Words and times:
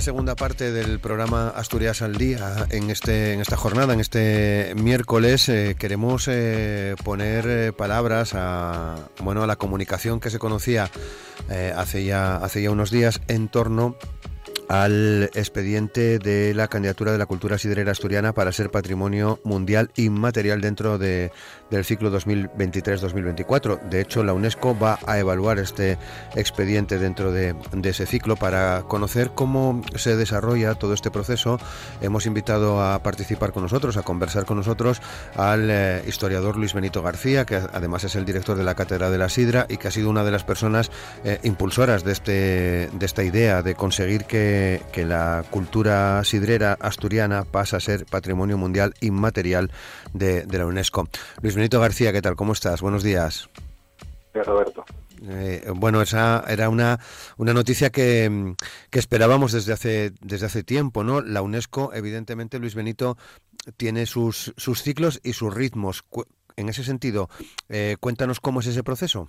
Segunda 0.00 0.34
parte 0.34 0.72
del 0.72 0.98
programa 0.98 1.48
Asturias 1.48 2.00
al 2.00 2.16
Día, 2.16 2.66
en, 2.70 2.90
este, 2.90 3.32
en 3.34 3.40
esta 3.40 3.56
jornada, 3.56 3.92
en 3.92 4.00
este 4.00 4.72
miércoles, 4.76 5.48
eh, 5.48 5.76
queremos 5.78 6.26
eh, 6.28 6.94
poner 7.04 7.46
eh, 7.46 7.72
palabras 7.72 8.32
a, 8.34 8.96
bueno, 9.22 9.42
a 9.42 9.46
la 9.46 9.56
comunicación 9.56 10.20
que 10.20 10.30
se 10.30 10.38
conocía 10.38 10.90
hace, 11.76 12.04
ya, 12.04 12.36
hace 12.36 12.62
ya 12.62 12.70
unos 12.70 12.90
días 12.90 13.20
en 13.26 13.48
torno 13.48 13.96
al 14.70 15.30
expediente 15.34 16.20
de 16.20 16.54
la 16.54 16.68
candidatura 16.68 17.10
de 17.10 17.18
la 17.18 17.26
cultura 17.26 17.58
siderera 17.58 17.90
asturiana 17.90 18.32
para 18.32 18.52
ser 18.52 18.70
patrimonio 18.70 19.40
mundial 19.42 19.90
inmaterial 19.96 20.60
dentro 20.60 20.96
de, 20.96 21.32
del 21.70 21.84
ciclo 21.84 22.12
2023-2024. 22.12 23.80
De 23.88 24.00
hecho, 24.00 24.22
la 24.22 24.32
UNESCO 24.32 24.78
va 24.78 25.00
a 25.06 25.18
evaluar 25.18 25.58
este 25.58 25.98
expediente 26.36 27.00
dentro 27.00 27.32
de, 27.32 27.56
ese 27.82 28.06
ciclo 28.06 28.36
para 28.36 28.84
conocer 28.86 29.32
cómo 29.34 29.82
se 29.96 30.14
desarrolla 30.16 30.76
todo 30.76 30.94
este 30.94 31.10
proceso. 31.10 31.58
Hemos 32.00 32.26
invitado 32.26 32.80
a 32.80 33.02
participar 33.02 33.52
con 33.52 33.64
nosotros, 33.64 33.96
a 33.96 34.02
conversar 34.02 34.44
con 34.44 34.56
nosotros 34.56 35.02
al 35.34 35.68
eh, 35.68 36.04
historiador 36.06 36.56
Luis 36.56 36.74
Benito 36.74 37.02
García, 37.02 37.44
que 37.44 37.56
además 37.56 38.04
es 38.04 38.14
el 38.14 38.24
director 38.24 38.56
de 38.56 38.62
la 38.62 38.76
Cátedra 38.76 39.10
de 39.10 39.18
la 39.18 39.30
Sidra 39.30 39.66
y 39.68 39.78
que 39.78 39.88
ha 39.88 39.90
sido 39.90 40.10
una 40.10 40.22
de 40.22 40.30
las 40.30 40.44
personas 40.44 40.92
eh, 41.24 41.40
impulsoras 41.42 42.04
de, 42.04 42.12
este, 42.12 42.32
de 42.92 43.06
esta 43.06 43.24
idea 43.24 43.62
de 43.62 43.74
conseguir 43.74 44.26
que, 44.26 44.59
que 44.92 45.04
la 45.04 45.44
cultura 45.50 46.22
sidrera 46.24 46.76
asturiana 46.80 47.44
pase 47.44 47.76
a 47.76 47.80
ser 47.80 48.06
patrimonio 48.06 48.58
mundial 48.58 48.94
inmaterial 49.00 49.70
de, 50.12 50.44
de 50.44 50.58
la 50.58 50.66
UNESCO. 50.66 51.08
Luis 51.42 51.54
Benito 51.54 51.80
García, 51.80 52.12
¿qué 52.12 52.22
tal? 52.22 52.36
¿Cómo 52.36 52.52
estás? 52.52 52.80
Buenos 52.80 53.02
días. 53.02 53.48
Roberto. 54.34 54.84
Eh, 55.28 55.64
bueno, 55.74 56.00
esa 56.00 56.44
era 56.48 56.68
una, 56.68 56.98
una 57.36 57.52
noticia 57.52 57.90
que, 57.90 58.54
esperábamos 58.92 59.52
desde 59.52 59.72
hace, 59.72 60.12
desde 60.20 60.46
hace 60.46 60.62
tiempo, 60.62 61.04
¿no? 61.04 61.20
La 61.20 61.42
UNESCO, 61.42 61.92
evidentemente, 61.92 62.58
Luis 62.58 62.74
Benito, 62.74 63.16
tiene 63.76 64.06
sus, 64.06 64.54
sus 64.56 64.82
ciclos 64.82 65.20
y 65.22 65.34
sus 65.34 65.54
ritmos. 65.54 66.04
En 66.56 66.68
ese 66.68 66.84
sentido, 66.84 67.28
eh, 67.68 67.96
cuéntanos 68.00 68.40
cómo 68.40 68.60
es 68.60 68.66
ese 68.66 68.82
proceso. 68.82 69.28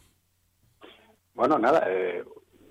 Bueno, 1.34 1.58
nada, 1.60 1.84
eh, 1.88 2.23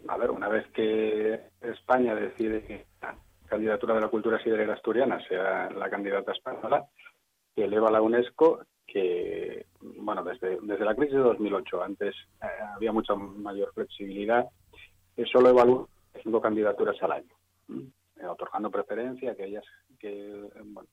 a 0.08 0.16
ver, 0.16 0.30
una 0.30 0.48
vez 0.48 0.66
que 0.72 1.49
España 1.60 2.14
decide 2.14 2.62
que 2.64 2.86
la 3.02 3.16
candidatura 3.46 3.94
de 3.94 4.00
la 4.00 4.08
cultura 4.08 4.42
siderera 4.42 4.74
asturiana 4.74 5.20
sea 5.28 5.70
la 5.70 5.90
candidata 5.90 6.32
española, 6.32 6.86
que 7.54 7.64
eleva 7.64 7.90
la 7.90 8.00
UNESCO 8.02 8.64
que, 8.86 9.66
bueno, 9.80 10.24
desde, 10.24 10.58
desde 10.62 10.84
la 10.84 10.94
crisis 10.94 11.14
de 11.14 11.22
2008, 11.22 11.82
antes 11.82 12.14
eh, 12.42 12.46
había 12.74 12.92
mucha 12.92 13.14
mayor 13.14 13.72
flexibilidad, 13.72 14.46
que 15.14 15.24
solo 15.26 15.50
evalúa 15.50 15.86
cinco 16.22 16.40
candidaturas 16.40 17.00
al 17.02 17.12
año, 17.12 17.34
eh, 17.68 18.26
otorgando 18.26 18.70
preferencia 18.70 19.30
a 19.30 19.32
aquellas 19.32 19.64
que, 19.98 20.48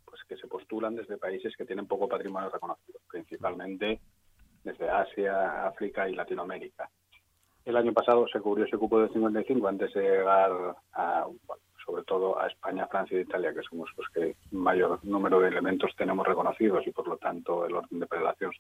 pues 0.06 0.22
que 0.28 0.38
se 0.38 0.48
postulan 0.48 0.96
desde 0.96 1.18
países 1.18 1.56
que 1.58 1.66
tienen 1.66 1.88
poco 1.88 2.08
patrimonio 2.08 2.50
reconocido, 2.50 3.00
principalmente 3.10 4.00
desde 4.64 4.90
Asia, 4.90 5.66
África 5.68 6.08
y 6.08 6.14
Latinoamérica. 6.14 6.90
El 7.68 7.76
año 7.76 7.92
pasado 7.92 8.26
se 8.30 8.40
cubrió 8.40 8.66
ese 8.66 8.78
cupo 8.78 8.98
de 9.02 9.10
55 9.10 9.68
antes 9.68 9.94
de 9.94 10.02
llegar 10.02 10.74
a, 10.94 11.26
sobre 11.86 12.04
todo 12.04 12.40
a 12.40 12.48
España, 12.48 12.88
Francia 12.88 13.18
e 13.18 13.24
Italia, 13.24 13.54
que 13.54 13.62
somos 13.70 13.90
los 13.98 14.08
que 14.14 14.38
mayor 14.52 15.04
número 15.04 15.42
de 15.42 15.50
elementos 15.50 15.92
tenemos 15.98 16.26
reconocidos 16.26 16.88
y 16.88 16.92
por 16.92 17.10
lo 17.10 17.18
tanto 17.18 17.66
el 17.66 17.76
orden 17.76 18.00
de 18.00 18.08
prelación 18.08 18.54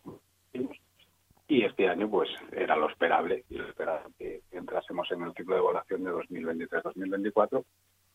y 1.48 1.64
este 1.64 1.88
año 1.88 2.10
pues 2.10 2.28
era 2.52 2.76
lo 2.76 2.90
esperable 2.90 3.46
y 3.50 3.56
lo 3.56 3.70
esperable 3.70 4.10
que 4.18 4.42
entrásemos 4.52 5.10
en 5.12 5.24
el 5.24 5.34
ciclo 5.34 5.56
de 5.56 5.62
evaluación 5.62 6.04
de 6.04 6.12
2023-2024 6.12 7.64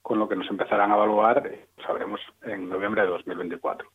con 0.03 0.19
lo 0.19 0.29
que 0.29 0.37
nos 0.37 0.51
empezarán 0.51 0.93
a 0.93 0.97
evaluar 0.97 1.47
eh, 1.47 1.69
sabremos 1.87 2.21
en 2.43 2.69
noviembre 2.69 3.01
de 3.01 3.09
2024. 3.09 3.89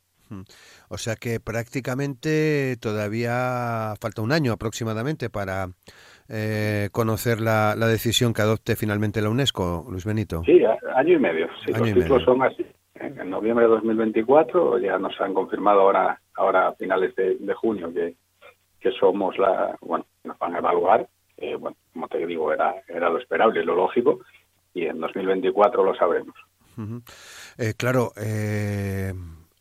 O 0.89 0.97
sea 0.97 1.15
que 1.15 1.39
prácticamente 1.39 2.75
todavía 2.81 3.93
falta 4.01 4.21
un 4.21 4.31
año 4.31 4.51
aproximadamente 4.51 5.29
para 5.29 5.69
eh, 6.29 6.89
conocer 6.91 7.39
la, 7.39 7.75
decisión 7.75 8.33
que 8.33 8.41
adopte 8.41 8.75
finalmente 8.75 9.21
la 9.21 9.29
UNESCO, 9.29 9.85
Luis 9.89 10.05
Benito. 10.05 10.43
Sí, 10.45 10.61
año 10.95 11.13
y 11.13 11.19
medio. 11.19 11.47
los 11.67 11.89
ciclos 11.89 12.23
son 12.23 12.41
así. 12.43 12.65
En 12.95 13.29
noviembre 13.29 13.65
de 13.65 13.71
2024 13.71 14.79
ya 14.79 14.97
nos 14.97 15.19
han 15.21 15.33
confirmado 15.33 15.81
ahora, 15.81 16.19
ahora 16.35 16.69
a 16.69 16.73
finales 16.73 17.15
de, 17.15 17.53
junio 17.53 17.93
que, 17.93 18.15
que 18.79 18.91
somos 18.91 19.37
la, 19.37 19.77
bueno, 19.81 20.05
nos 20.23 20.37
van 20.39 20.55
a 20.55 20.57
evaluar. 20.57 21.07
Eh, 21.37 21.55
bueno, 21.55 21.77
como 21.93 22.07
te 22.07 22.25
digo, 22.25 22.51
era, 22.51 22.73
era 22.87 23.09
lo 23.09 23.19
esperable, 23.19 23.63
lo 23.63 23.75
lógico, 23.75 24.19
y 24.73 24.85
en 24.85 24.99
2024 24.99 25.83
lo 25.83 25.95
sabremos. 25.95 26.35
Eh, 27.57 27.73
claro, 27.77 28.11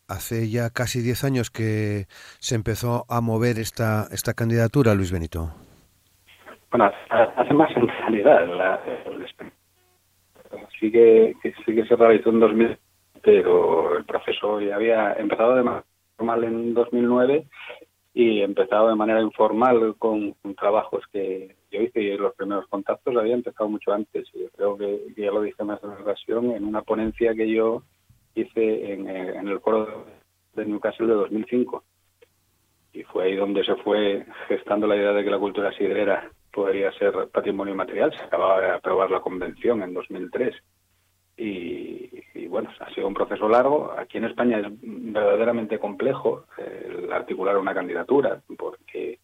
hace 0.07 0.49
ya 0.49 0.69
casi 0.71 1.01
10 1.01 1.23
años 1.23 1.51
que 1.51 2.07
se 2.39 2.55
empezó 2.55 3.05
a 3.07 3.21
mover 3.21 3.59
esta, 3.59 4.07
esta 4.11 4.33
candidatura, 4.33 4.95
Luis 4.95 5.11
Benito. 5.11 5.53
Bueno, 6.71 6.91
hace 7.09 7.53
más 7.53 7.75
en 7.75 7.87
realidad. 7.87 8.47
La, 8.47 8.81
sí, 10.79 10.91
que, 10.91 11.33
sí 11.43 11.75
que 11.75 11.85
se 11.85 11.95
realizó 11.95 12.29
en 12.29 12.39
2000, 12.39 12.77
pero 13.21 13.97
el 13.97 14.05
proceso 14.05 14.59
ya 14.61 14.75
había 14.75 15.13
empezado 15.13 15.55
de 15.55 15.63
manera 15.63 15.85
formal 16.17 16.43
en 16.43 16.73
2009 16.73 17.45
y 18.13 18.41
empezado 18.41 18.89
de 18.89 18.95
manera 18.95 19.21
informal 19.21 19.95
con, 19.97 20.35
trabajos 20.57 21.03
que 21.11 21.55
yo 21.71 21.81
hice 21.81 22.01
y 22.01 22.17
los 22.17 22.33
primeros 22.33 22.67
contactos 22.67 23.15
había 23.15 23.35
empezado 23.35 23.69
mucho 23.69 23.93
antes. 23.93 24.27
Y 24.33 24.47
creo 24.55 24.77
que 24.77 25.13
ya 25.15 25.31
lo 25.31 25.41
dije 25.41 25.63
más 25.63 25.81
en 25.83 25.91
una 25.91 26.01
ocasión 26.01 26.51
en 26.51 26.65
una 26.65 26.81
ponencia 26.81 27.33
que 27.35 27.49
yo 27.49 27.83
hice 28.35 28.93
en, 28.93 29.07
en 29.07 29.47
el 29.47 29.59
foro 29.59 30.05
de 30.55 30.65
Newcastle 30.65 31.07
de 31.07 31.13
2005 31.13 31.83
y 32.93 33.03
fue 33.03 33.25
ahí 33.25 33.35
donde 33.35 33.63
se 33.63 33.75
fue 33.75 34.25
gestando 34.47 34.87
la 34.87 34.95
idea 34.95 35.13
de 35.13 35.23
que 35.23 35.29
la 35.29 35.37
cultura 35.37 35.71
sidrera 35.73 36.31
podría 36.51 36.91
ser 36.93 37.29
patrimonio 37.31 37.75
material. 37.75 38.13
Se 38.15 38.23
acababa 38.23 38.61
de 38.61 38.71
aprobar 38.71 39.11
la 39.11 39.21
convención 39.21 39.83
en 39.83 39.93
2003 39.93 40.55
y, 41.37 42.47
bueno, 42.47 42.69
ha 42.79 42.93
sido 42.93 43.07
un 43.07 43.13
proceso 43.13 43.47
largo. 43.47 43.93
Aquí 43.97 44.17
en 44.17 44.25
España 44.25 44.59
es 44.59 44.67
verdaderamente 44.81 45.77
complejo 45.77 46.45
el 46.57 47.11
articular 47.13 47.57
una 47.57 47.73
candidatura 47.73 48.41
porque, 48.57 49.19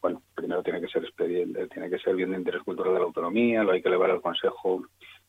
bueno, 0.00 0.22
primero 0.34 0.62
tiene 0.62 0.80
que 0.80 0.88
ser 0.88 1.04
expediente, 1.04 1.66
tiene 1.68 1.90
que 1.90 1.98
ser 1.98 2.16
bien 2.16 2.30
de 2.30 2.38
interés 2.38 2.62
cultural 2.62 2.94
de 2.94 3.00
la 3.00 3.06
autonomía, 3.06 3.62
lo 3.62 3.72
hay 3.72 3.82
que 3.82 3.88
elevar 3.88 4.10
al 4.10 4.22
Consejo 4.22 4.82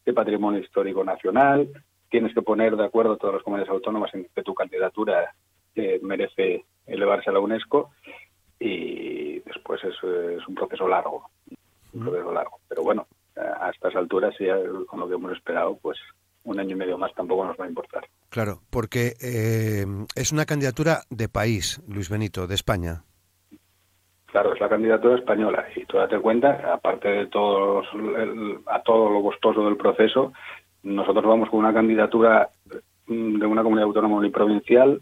de 0.05 0.13
Patrimonio 0.13 0.61
Histórico 0.61 1.03
Nacional, 1.03 1.69
tienes 2.09 2.33
que 2.33 2.41
poner 2.41 2.75
de 2.75 2.85
acuerdo 2.85 3.17
todas 3.17 3.35
las 3.35 3.43
comunidades 3.43 3.71
autónomas 3.71 4.13
en 4.13 4.27
que 4.33 4.43
tu 4.43 4.53
candidatura 4.53 5.33
eh, 5.75 5.99
merece 6.03 6.65
elevarse 6.85 7.29
a 7.29 7.33
la 7.33 7.39
UNESCO 7.39 7.89
y 8.59 9.32
después 9.53 9.83
es, 9.83 9.95
es 10.03 10.47
un 10.47 10.55
proceso 10.55 10.87
largo, 10.87 11.29
un 11.93 12.01
proceso 12.01 12.31
largo. 12.31 12.59
Pero 12.67 12.83
bueno, 12.83 13.07
a 13.35 13.69
estas 13.69 13.95
alturas, 13.95 14.35
ya 14.39 14.55
con 14.87 14.99
lo 14.99 15.07
que 15.07 15.15
hemos 15.15 15.31
esperado, 15.31 15.77
pues 15.81 15.97
un 16.43 16.59
año 16.59 16.71
y 16.71 16.75
medio 16.75 16.97
más 16.97 17.13
tampoco 17.13 17.45
nos 17.45 17.57
va 17.57 17.65
a 17.65 17.69
importar. 17.69 18.05
Claro, 18.29 18.59
porque 18.69 19.13
eh, 19.21 19.85
es 20.15 20.31
una 20.31 20.45
candidatura 20.45 21.01
de 21.09 21.29
país, 21.29 21.81
Luis 21.87 22.09
Benito, 22.09 22.47
de 22.47 22.55
España. 22.55 23.03
Claro, 24.25 24.53
es 24.53 24.59
la 24.59 24.69
candidatura 24.69 25.15
española 25.15 25.65
y 25.75 25.85
tú 25.85 25.97
date 25.97 26.19
cuenta, 26.19 26.73
aparte 26.73 27.07
de 27.07 27.27
todos, 27.27 27.85
a 28.65 28.81
todo 28.81 29.09
lo 29.09 29.21
costoso 29.21 29.63
del 29.65 29.77
proceso, 29.77 30.33
nosotros 30.81 31.23
vamos 31.23 31.49
con 31.49 31.59
una 31.59 31.73
candidatura 31.73 32.49
de 33.05 33.45
una 33.45 33.61
comunidad 33.61 33.85
autónoma 33.85 34.25
y 34.25 34.31
provincial 34.31 35.01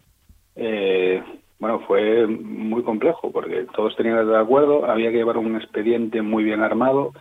eh, 0.54 1.22
bueno, 1.62 1.78
fue 1.86 2.26
muy 2.26 2.82
complejo 2.82 3.30
porque 3.30 3.68
todos 3.72 3.94
tenían 3.94 4.26
de 4.26 4.36
acuerdo, 4.36 4.84
había 4.84 5.12
que 5.12 5.18
llevar 5.18 5.38
un 5.38 5.54
expediente 5.54 6.20
muy 6.20 6.42
bien 6.42 6.60
armado, 6.60 7.12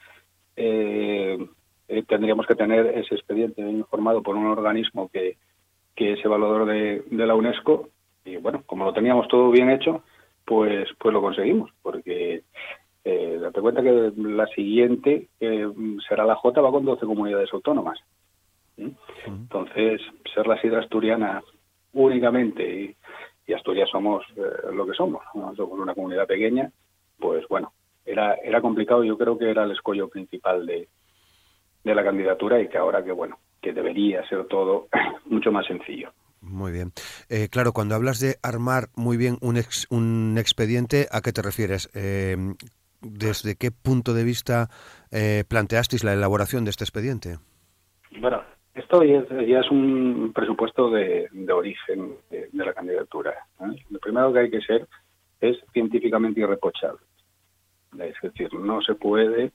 eh, 0.55 1.37
eh, 1.87 2.03
tendríamos 2.07 2.47
que 2.47 2.55
tener 2.55 2.87
ese 2.87 3.13
expediente 3.13 3.61
informado 3.61 4.23
por 4.23 4.35
un 4.35 4.47
organismo 4.47 5.09
que, 5.09 5.37
que 5.95 6.13
es 6.13 6.25
evaluador 6.25 6.65
de, 6.65 7.03
de, 7.11 7.27
la 7.27 7.35
UNESCO 7.35 7.89
y 8.25 8.37
bueno, 8.37 8.63
como 8.65 8.85
lo 8.85 8.93
teníamos 8.93 9.27
todo 9.27 9.51
bien 9.51 9.69
hecho, 9.69 10.01
pues, 10.43 10.89
pues 10.97 11.13
lo 11.13 11.21
conseguimos 11.21 11.69
porque 11.83 12.41
Eh, 13.03 13.39
date 13.41 13.61
cuenta 13.61 13.81
que 13.81 14.11
la 14.15 14.45
siguiente, 14.47 15.27
será 16.07 16.23
la 16.23 16.35
J, 16.35 16.61
va 16.61 16.71
con 16.71 16.85
12 16.85 17.05
comunidades 17.05 17.51
autónomas. 17.51 17.99
Entonces, 19.25 20.01
ser 20.33 20.45
la 20.45 20.61
sidra 20.61 20.81
asturiana 20.81 21.41
únicamente, 21.93 22.63
y, 22.63 22.95
Asturias 23.53 23.89
somos 23.89 24.23
eh, 24.35 24.73
lo 24.73 24.85
que 24.85 24.93
somos, 24.93 25.23
somos 25.33 25.79
una 25.79 25.95
comunidad 25.95 26.27
pequeña, 26.27 26.71
pues 27.19 27.47
bueno, 27.47 27.73
era, 28.05 28.35
era 28.35 28.61
complicado, 28.61 29.03
yo 29.03 29.17
creo 29.17 29.37
que 29.37 29.49
era 29.49 29.63
el 29.63 29.71
escollo 29.71 30.09
principal 30.09 30.65
de, 30.65 30.87
de 31.83 31.95
la 31.95 32.03
candidatura 32.03 32.59
y 32.59 32.67
que 32.67 32.77
ahora 32.77 33.03
que 33.03 33.11
bueno, 33.11 33.39
que 33.61 33.73
debería 33.73 34.27
ser 34.27 34.45
todo 34.47 34.87
mucho 35.25 35.51
más 35.51 35.65
sencillo. 35.67 36.11
Muy 36.41 36.71
bien. 36.71 36.91
Eh, 37.29 37.49
claro, 37.49 37.71
cuando 37.71 37.93
hablas 37.93 38.19
de 38.19 38.37
armar 38.41 38.89
muy 38.95 39.15
bien 39.15 39.37
un, 39.41 39.61
un 39.91 40.37
expediente, 40.39 41.07
¿a 41.11 41.21
qué 41.21 41.31
te 41.31 41.43
refieres? 41.43 41.89
Eh, 41.93 42.35
¿Desde 43.01 43.55
qué 43.55 43.71
punto 43.71 44.13
de 44.13 44.23
vista 44.23 44.69
eh, 45.11 45.43
planteasteis 45.47 46.03
la 46.03 46.13
elaboración 46.13 46.65
de 46.65 46.71
este 46.71 46.83
expediente? 46.83 47.37
Bueno, 48.19 48.40
esto 48.91 49.41
ya 49.41 49.59
es, 49.59 49.71
un 49.71 50.31
presupuesto 50.33 50.89
de, 50.89 51.29
origen 51.51 52.15
de, 52.29 52.49
la 52.53 52.73
candidatura. 52.73 53.33
Lo 53.89 53.99
primero 53.99 54.33
que 54.33 54.39
hay 54.39 54.51
que 54.51 54.61
ser 54.61 54.85
es 55.39 55.57
científicamente 55.71 56.41
irreprochable. 56.41 56.99
Es 57.99 58.15
decir, 58.21 58.53
no 58.53 58.81
se 58.81 58.95
puede 58.95 59.51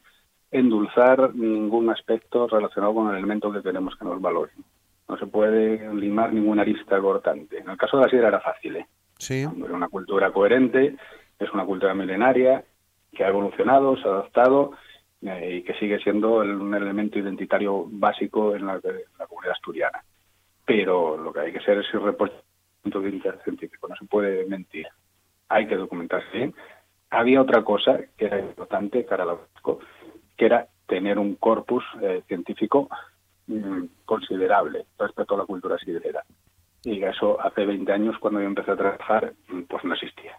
endulzar 0.51 1.35
ningún 1.35 1.91
aspecto 1.91 2.47
relacionado 2.47 2.95
con 2.95 3.11
el 3.11 3.19
elemento 3.19 3.53
que 3.53 3.63
queremos 3.63 3.95
que 3.97 4.05
nos 4.07 4.21
valore. 4.21 4.53
No 5.09 5.19
se 5.19 5.27
puede 5.27 5.93
limar 5.95 6.33
ninguna 6.33 6.63
arista 6.63 6.99
cortante. 6.99 7.59
En 7.59 7.69
el 7.69 7.77
caso 7.77 7.99
de 7.99 8.05
la 8.05 8.11
sidra 8.11 8.29
era 8.29 8.41
fácil. 8.41 8.77
¿eh? 8.77 8.87
Sí. 9.19 9.43
Es 9.43 9.71
una 9.71 9.89
cultura 9.89 10.33
coherente, 10.33 10.97
es 11.39 11.53
una 11.53 11.65
cultura 11.65 11.95
milenaria 11.95 12.65
que 13.13 13.25
ha 13.25 13.29
evolucionado, 13.29 13.97
se 13.97 14.09
ha 14.09 14.13
adaptado 14.13 14.73
eh, 15.23 15.57
y 15.57 15.63
que 15.63 15.75
sigue 15.75 15.99
siendo 15.99 16.37
un 16.37 16.75
elemento 16.75 17.19
identitario 17.19 17.87
básico 17.89 18.55
en 18.55 18.67
la, 18.67 18.81
comunidad 19.27 19.55
asturiana. 19.55 20.03
Pero 20.65 21.17
lo 21.17 21.33
que 21.33 21.41
hay 21.41 21.53
que 21.53 21.61
ser 21.61 21.79
es 21.79 21.87
irreprochable 21.93 22.45
de 22.85 23.09
interés 23.09 23.43
científico, 23.43 23.89
no 23.89 23.97
se 23.97 24.05
puede 24.05 24.47
mentir. 24.47 24.87
Hay 25.49 25.67
que 25.67 25.77
documentarse 25.77 26.29
bien. 26.33 26.55
Había 27.11 27.43
otra 27.43 27.63
cosa 27.65 27.99
que 28.17 28.27
era 28.27 28.39
importante 28.39 29.05
cara 29.05 29.27
que 30.37 30.47
era 30.47 30.67
tener 30.87 31.19
un 31.19 31.35
corpus 31.37 31.85
eh, 32.03 32.23
científico 32.29 32.89
mm, 33.47 33.85
considerable 34.05 34.87
respecto 34.99 35.35
a 35.35 35.39
la 35.39 35.47
cultura 35.47 35.79
sidrera. 35.79 36.23
Y 36.85 37.03
eso 37.03 37.41
hace 37.41 37.67
20 37.67 37.91
años, 37.91 38.17
cuando 38.21 38.41
yo 38.41 38.47
empecé 38.47 38.71
a 38.71 38.77
trabajar, 38.77 39.33
pues 39.69 39.85
no 39.85 39.95
existía. 39.95 40.39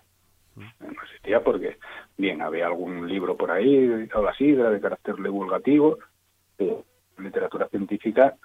No 0.79 1.01
existía 1.03 1.43
porque, 1.43 1.77
bien, 2.17 2.41
había 2.41 2.67
algún 2.67 3.07
libro 3.07 3.37
por 3.37 3.51
ahí 3.51 4.07
a 4.13 4.19
la 4.19 4.33
sidra 4.33 4.69
de 4.69 4.81
carácter 4.81 5.15
divulgativo, 5.15 5.99
de 6.57 6.83
literatura 7.17 7.67
científica, 7.69 8.35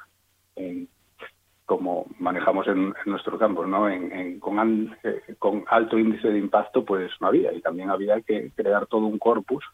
como 1.64 2.06
manejamos 2.18 2.68
en, 2.68 2.94
nuestro 3.06 3.38
campo, 3.38 3.64
¿no? 3.64 3.88
En, 3.88 4.38
con, 4.40 4.94
eh, 5.02 5.34
con, 5.38 5.64
alto 5.68 5.98
índice 5.98 6.28
de 6.28 6.38
impacto, 6.38 6.84
pues 6.84 7.10
no 7.20 7.28
había. 7.28 7.52
Y 7.52 7.60
también 7.62 7.90
había 7.90 8.20
que 8.20 8.50
crear 8.54 8.86
todo 8.86 9.06
un 9.06 9.18
corpus 9.18 9.64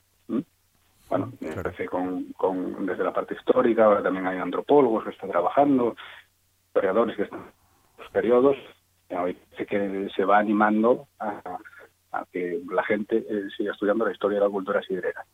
bueno, 1.08 1.32
empecé 1.40 1.86
con, 1.86 2.32
con, 2.34 2.84
desde 2.84 3.04
la 3.04 3.12
parte 3.12 3.34
histórica, 3.34 3.84
ahora 3.84 4.02
también 4.02 4.26
hay 4.26 4.38
antropólogos 4.38 5.04
que 5.04 5.10
están 5.10 5.30
trabajando, 5.30 5.96
historiadores 6.66 7.16
que 7.16 7.22
están 7.22 7.40
en 7.40 7.46
los 7.98 8.10
periodos, 8.10 8.56
que 9.56 10.08
se 10.14 10.24
va 10.24 10.38
animando 10.38 11.08
a, 11.18 11.40
que 12.32 12.60
la 12.70 12.82
gente 12.84 13.18
eh, 13.18 13.48
siga 13.56 13.72
estudiando 13.72 14.04
la 14.04 14.12
historia 14.12 14.38
de 14.38 14.44
la 14.44 14.50
cultura 14.50 14.82
sidrera, 14.82 15.24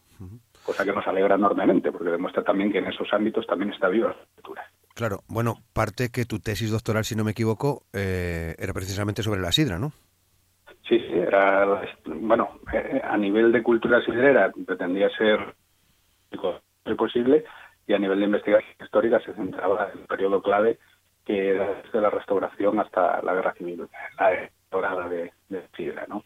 cosa 0.64 0.84
que 0.84 0.92
nos 0.92 1.06
alegra 1.06 1.36
enormemente, 1.36 1.92
porque 1.92 2.10
demuestra 2.10 2.42
también 2.42 2.72
que 2.72 2.78
en 2.78 2.86
esos 2.86 3.12
ámbitos 3.12 3.46
también 3.46 3.72
está 3.72 3.88
viva 3.88 4.08
la 4.08 4.26
cultura. 4.34 4.64
Claro, 4.94 5.20
bueno, 5.28 5.56
parte 5.72 6.10
que 6.10 6.24
tu 6.24 6.38
tesis 6.38 6.70
doctoral, 6.70 7.04
si 7.04 7.16
no 7.16 7.24
me 7.24 7.32
equivoco, 7.32 7.82
eh, 7.92 8.54
era 8.58 8.72
precisamente 8.72 9.22
sobre 9.22 9.40
la 9.40 9.50
sidra, 9.50 9.78
¿no? 9.78 9.92
Sí, 10.88 10.98
sí, 10.98 11.12
era, 11.14 11.82
bueno, 12.04 12.60
eh, 12.72 13.00
a 13.02 13.16
nivel 13.16 13.50
de 13.50 13.62
cultura 13.62 14.04
sidrera 14.04 14.52
pretendía 14.66 15.08
ser 15.16 15.54
posible 16.96 17.44
y 17.86 17.94
a 17.94 17.98
nivel 17.98 18.18
de 18.18 18.26
investigación 18.26 18.76
histórica 18.80 19.20
se 19.20 19.34
centraba 19.34 19.90
en 19.92 20.00
el 20.00 20.06
periodo 20.06 20.42
clave 20.42 20.78
que 21.24 21.50
era 21.50 21.82
desde 21.82 22.00
la 22.00 22.10
restauración 22.10 22.78
hasta 22.78 23.22
la 23.22 23.34
guerra 23.34 23.54
civil, 23.54 23.88
la 24.18 24.50
dorada 24.70 25.08
de, 25.08 25.32
de 25.48 25.66
Sidra, 25.76 26.06
¿no? 26.06 26.22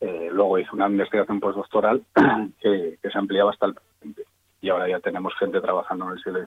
Eh, 0.00 0.28
luego 0.32 0.58
hizo 0.58 0.74
una 0.74 0.88
investigación 0.88 1.40
postdoctoral 1.40 2.02
que, 2.60 2.98
que 3.02 3.10
se 3.10 3.18
ampliaba 3.18 3.50
hasta 3.50 3.66
el 3.66 3.74
presente. 3.74 4.24
Y 4.60 4.68
ahora 4.68 4.88
ya 4.88 5.00
tenemos 5.00 5.34
gente 5.38 5.60
trabajando 5.60 6.06
en 6.06 6.12
el 6.12 6.22
siglo 6.22 6.40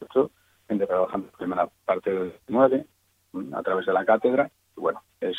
XVIII, 0.00 0.28
gente 0.68 0.86
trabajando 0.86 1.26
en 1.26 1.32
la 1.32 1.38
primera 1.38 1.68
parte 1.84 2.10
del 2.12 2.32
XIX 2.46 2.86
a 3.54 3.62
través 3.62 3.86
de 3.86 3.92
la 3.92 4.04
cátedra. 4.04 4.50
Y 4.76 4.80
bueno, 4.80 5.02
es, 5.20 5.36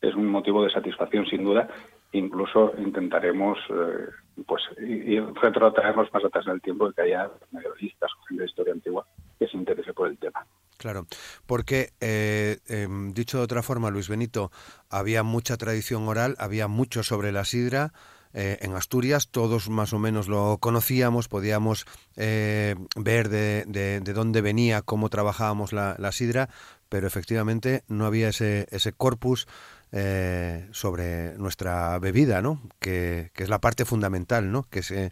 es 0.00 0.14
un 0.14 0.26
motivo 0.26 0.62
de 0.62 0.70
satisfacción 0.70 1.26
sin 1.26 1.44
duda. 1.44 1.68
Incluso 2.12 2.72
intentaremos 2.78 3.58
eh, 3.70 4.08
pues 4.46 4.62
y, 4.78 5.18
retrotraernos 5.18 6.12
más 6.12 6.24
atrás 6.24 6.46
en 6.46 6.54
el 6.54 6.62
tiempo 6.62 6.88
de 6.88 6.94
que 6.94 7.02
haya 7.02 7.30
medievalistas 7.50 8.10
o 8.12 8.24
gente 8.26 8.42
de 8.42 8.48
historia 8.48 8.72
antigua 8.72 9.06
que 9.38 9.46
se 9.48 9.56
interese 9.56 9.92
por 9.92 10.08
el 10.08 10.18
tema. 10.18 10.46
Claro, 10.76 11.06
porque 11.46 11.92
eh, 12.00 12.58
em, 12.66 13.12
dicho 13.14 13.38
de 13.38 13.44
otra 13.44 13.62
forma, 13.62 13.90
Luis 13.90 14.08
Benito, 14.08 14.50
había 14.90 15.22
mucha 15.22 15.56
tradición 15.56 16.06
oral, 16.08 16.36
había 16.38 16.68
mucho 16.68 17.02
sobre 17.02 17.32
la 17.32 17.44
sidra. 17.44 17.92
Eh, 18.38 18.58
en 18.60 18.74
Asturias 18.74 19.28
todos 19.28 19.70
más 19.70 19.94
o 19.94 19.98
menos 19.98 20.28
lo 20.28 20.58
conocíamos, 20.58 21.28
podíamos 21.28 21.86
ver 22.16 23.28
de, 23.30 23.64
de, 23.66 24.12
dónde 24.12 24.42
venía, 24.42 24.82
cómo 24.82 25.08
trabajábamos 25.08 25.72
la, 25.72 25.96
la 25.98 26.12
sidra, 26.12 26.50
pero 26.90 27.06
efectivamente 27.06 27.82
no 27.88 28.04
había 28.04 28.28
ese, 28.28 28.66
ese 28.70 28.92
corpus 28.92 29.46
eh, 29.92 30.66
sobre 30.72 31.36
nuestra 31.38 31.98
bebida, 31.98 32.42
¿no? 32.42 32.58
Que, 32.80 33.30
es 33.36 33.48
la 33.48 33.60
parte 33.60 33.84
fundamental, 33.84 34.50
¿no? 34.50 34.64
Que 34.70 34.80
es 34.80 34.90
eh, 34.90 35.10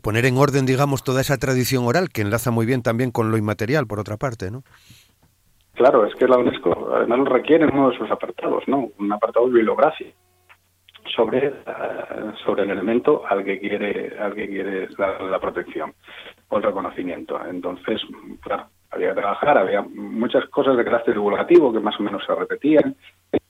poner 0.00 0.26
en 0.26 0.36
orden, 0.36 0.66
digamos, 0.66 1.02
toda 1.02 1.20
esa 1.20 1.38
tradición 1.38 1.84
oral 1.86 2.08
que 2.10 2.22
enlaza 2.22 2.50
muy 2.50 2.66
bien 2.66 2.82
también 2.82 3.10
con 3.10 3.30
lo 3.30 3.36
inmaterial, 3.36 3.86
por 3.86 3.98
otra 3.98 4.16
parte, 4.16 4.50
¿no? 4.50 4.62
Claro, 5.74 6.06
es 6.06 6.14
que 6.14 6.26
la 6.26 6.38
UNESCO 6.38 6.94
además 6.94 7.28
requiere 7.28 7.66
uno 7.66 7.90
de 7.90 7.98
sus 7.98 8.10
apartados, 8.10 8.62
¿no? 8.66 8.88
Un 8.98 9.12
apartado 9.12 9.46
bibliográfico 9.46 10.16
sobre 11.14 11.48
eh, 11.48 11.52
sobre 12.44 12.64
el 12.64 12.70
elemento 12.70 13.22
al 13.26 13.44
que 13.44 13.58
quiere 13.58 14.18
al 14.18 14.34
que 14.34 14.48
quiere 14.48 14.88
la, 14.98 15.18
la 15.20 15.38
protección 15.38 15.94
o 16.48 16.56
el 16.56 16.62
reconocimiento. 16.62 17.38
Entonces, 17.46 18.00
claro, 18.40 18.68
había 18.90 19.08
que 19.08 19.20
trabajar, 19.20 19.58
había 19.58 19.82
muchas 19.82 20.48
cosas 20.48 20.76
de 20.76 20.84
carácter 20.84 21.14
divulgativo 21.14 21.72
que 21.72 21.80
más 21.80 21.98
o 21.98 22.02
menos 22.02 22.24
se 22.24 22.34
repetían, 22.34 22.96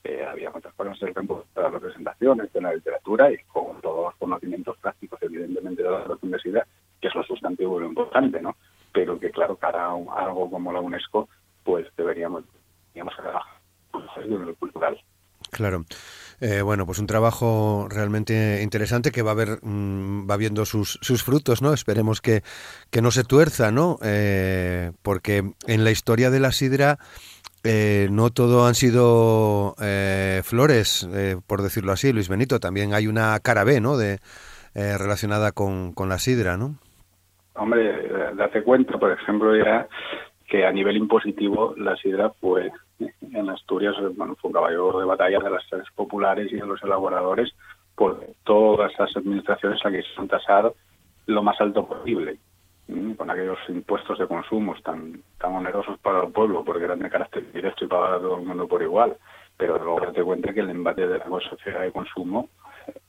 eh, 0.04 0.26
había 0.28 0.50
muchas 0.50 0.72
cosas 0.74 0.98
del 1.00 1.14
campo 1.14 1.44
de 1.54 1.62
las 1.62 1.72
representaciones, 1.72 2.52
de 2.52 2.60
la 2.60 2.74
literatura 2.74 3.30
y 3.30 3.38
con 3.52 3.80
todos 3.80 4.04
los 4.06 4.14
conocimientos 4.16 4.76
prácticos, 4.78 5.20
evidentemente, 5.22 5.82
de 5.82 5.90
la 5.90 6.18
universidad, 6.20 6.66
que 7.00 7.08
es 7.08 7.14
lo 7.14 7.24
sustantivo 7.24 7.78
y 7.78 7.82
lo 7.82 7.88
importante, 7.88 8.40
¿no? 8.40 8.56
Pero 8.92 9.18
que, 9.18 9.30
claro, 9.30 9.56
para 9.56 9.86
algo 9.88 10.50
como 10.50 10.72
la 10.72 10.80
UNESCO, 10.80 11.28
pues 11.64 11.86
deberíamos, 11.96 12.44
deberíamos 12.94 13.16
trabajar 13.16 13.52
en 14.16 14.46
lo 14.46 14.54
cultural. 14.54 14.98
Claro. 15.50 15.84
Eh, 16.40 16.60
bueno, 16.60 16.84
pues 16.84 16.98
un 16.98 17.06
trabajo 17.06 17.88
realmente 17.90 18.60
interesante 18.62 19.10
que 19.10 19.22
va 19.22 19.30
a 19.30 19.34
ver, 19.34 19.58
mm, 19.62 20.28
va 20.30 20.36
viendo 20.36 20.64
sus, 20.64 20.98
sus 21.00 21.22
frutos, 21.22 21.62
¿no? 21.62 21.72
Esperemos 21.72 22.20
que, 22.20 22.42
que 22.90 23.00
no 23.00 23.10
se 23.10 23.24
tuerza, 23.24 23.70
¿no? 23.72 23.98
Eh, 24.02 24.92
porque 25.02 25.42
en 25.66 25.84
la 25.84 25.90
historia 25.90 26.30
de 26.30 26.40
la 26.40 26.52
sidra 26.52 26.98
eh, 27.64 28.08
no 28.10 28.30
todo 28.30 28.66
han 28.66 28.74
sido 28.74 29.74
flores, 30.44 31.08
por 31.46 31.62
decirlo 31.62 31.92
así, 31.92 32.12
Luis 32.12 32.28
Benito. 32.28 32.60
También 32.60 32.94
hay 32.94 33.06
una 33.06 33.38
cara 33.40 33.64
B, 33.64 33.80
¿no? 33.80 33.96
De, 33.96 34.18
relacionada 34.74 35.52
con, 35.52 35.92
con 35.92 36.08
la 36.10 36.18
sidra, 36.18 36.56
¿no? 36.58 36.76
Hombre, 37.54 38.08
date 38.36 38.62
cuenta, 38.62 38.98
por 38.98 39.10
ejemplo, 39.10 39.56
ya 39.56 39.88
que 40.46 40.66
a 40.66 40.70
nivel 40.70 40.96
impositivo 40.98 41.74
la 41.76 41.96
sidra 41.96 42.30
fue 42.40 42.70
en 42.98 43.50
Asturias 43.50 43.94
bueno, 44.14 44.36
fue 44.36 44.48
un 44.48 44.54
caballo 44.54 44.98
de 44.98 45.04
batalla 45.04 45.38
de 45.38 45.50
las 45.50 45.66
clases 45.66 45.92
populares 45.94 46.50
y 46.50 46.56
de 46.56 46.66
los 46.66 46.82
elaboradores 46.82 47.52
por 47.94 48.24
todas 48.44 48.92
las 48.98 49.16
administraciones 49.16 49.84
a 49.84 49.90
que 49.90 50.02
se 50.02 50.26
tasado 50.26 50.74
lo 51.26 51.42
más 51.42 51.60
alto 51.60 51.86
posible 51.86 52.38
con 53.16 53.30
aquellos 53.30 53.58
impuestos 53.68 54.18
de 54.18 54.28
consumo 54.28 54.74
tan 54.84 55.20
tan 55.38 55.54
onerosos 55.54 55.98
para 55.98 56.24
el 56.24 56.32
pueblo 56.32 56.64
porque 56.64 56.84
eran 56.84 57.00
de 57.00 57.10
carácter 57.10 57.50
directo 57.52 57.84
y 57.84 57.88
para 57.88 58.18
todo 58.18 58.38
el 58.38 58.46
mundo 58.46 58.68
por 58.68 58.82
igual. 58.82 59.16
Pero 59.56 59.78
luego 59.78 60.00
date 60.00 60.22
cuenta 60.22 60.52
que 60.52 60.60
el 60.60 60.70
embate 60.70 61.06
de 61.06 61.18
la 61.18 61.40
sociedad 61.50 61.80
de 61.80 61.92
consumo 61.92 62.48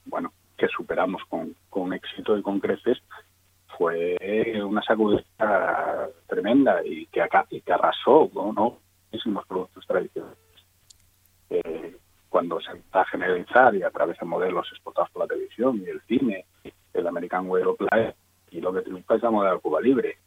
bueno 0.05 0.31
que 0.57 0.67
superamos 0.69 1.21
con, 1.29 1.55
con 1.69 1.93
éxito 1.93 2.37
y 2.37 2.41
con 2.41 2.59
creces 2.59 2.97
fue 3.77 4.17
una 4.63 4.81
sacudida 4.81 6.09
tremenda 6.25 6.83
y 6.83 7.05
que 7.07 7.21
acá 7.21 7.45
y 7.51 7.61
que 7.61 7.73
arrasó 7.73 8.31
no 8.33 8.79
muchísimos 9.11 9.45
productos 9.45 9.85
tradicionales. 9.85 10.37
Eh, 11.49 11.97
cuando 12.29 12.59
se 12.59 12.73
va 12.73 13.01
a 13.01 13.05
generalizar 13.05 13.73
y 13.75 13.83
a 13.83 13.89
través 13.89 14.17
de 14.19 14.25
modelos 14.25 14.67
exportados 14.71 15.09
por 15.11 15.23
la 15.23 15.27
televisión 15.27 15.81
y 15.83 15.89
el 15.89 16.01
cine, 16.01 16.45
el 16.93 17.07
American 17.07 17.49
Way 17.49 17.63
of 17.63 17.79
Life, 17.79 18.15
y 18.51 18.61
lo 18.61 18.73
que 18.73 18.81
triunfa 18.81 19.15
es 19.15 19.23
la 19.23 19.31
moda 19.31 19.57
Cuba 19.57 19.81
Libre. 19.81 20.17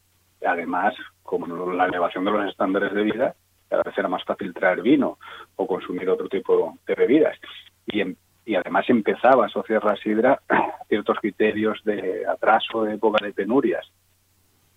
Además, 0.45 0.95
como 1.23 1.47
la 1.73 1.87
elevación 1.87 2.25
de 2.25 2.31
los 2.31 2.49
estándares 2.49 2.93
de 2.93 3.03
vida, 3.03 3.35
cada 3.69 3.83
vez 3.83 3.97
era 3.97 4.09
más 4.09 4.25
fácil 4.25 4.53
traer 4.55 4.83
vino 4.83 5.19
o 5.57 5.67
consumir 5.67 6.09
otro 6.09 6.29
tipo 6.29 6.77
de 6.87 6.95
bebidas. 6.95 7.39
Y, 7.87 8.03
y 8.45 8.55
además 8.55 8.89
empezaba 8.89 9.45
a 9.45 9.47
asociar 9.47 9.85
la 9.85 9.97
sidra 9.97 10.41
a 10.49 10.85
ciertos 10.89 11.19
criterios 11.19 11.81
de 11.85 12.27
atraso, 12.27 12.85
de 12.85 12.95
época 12.95 13.25
de 13.25 13.33
penurias. 13.33 13.87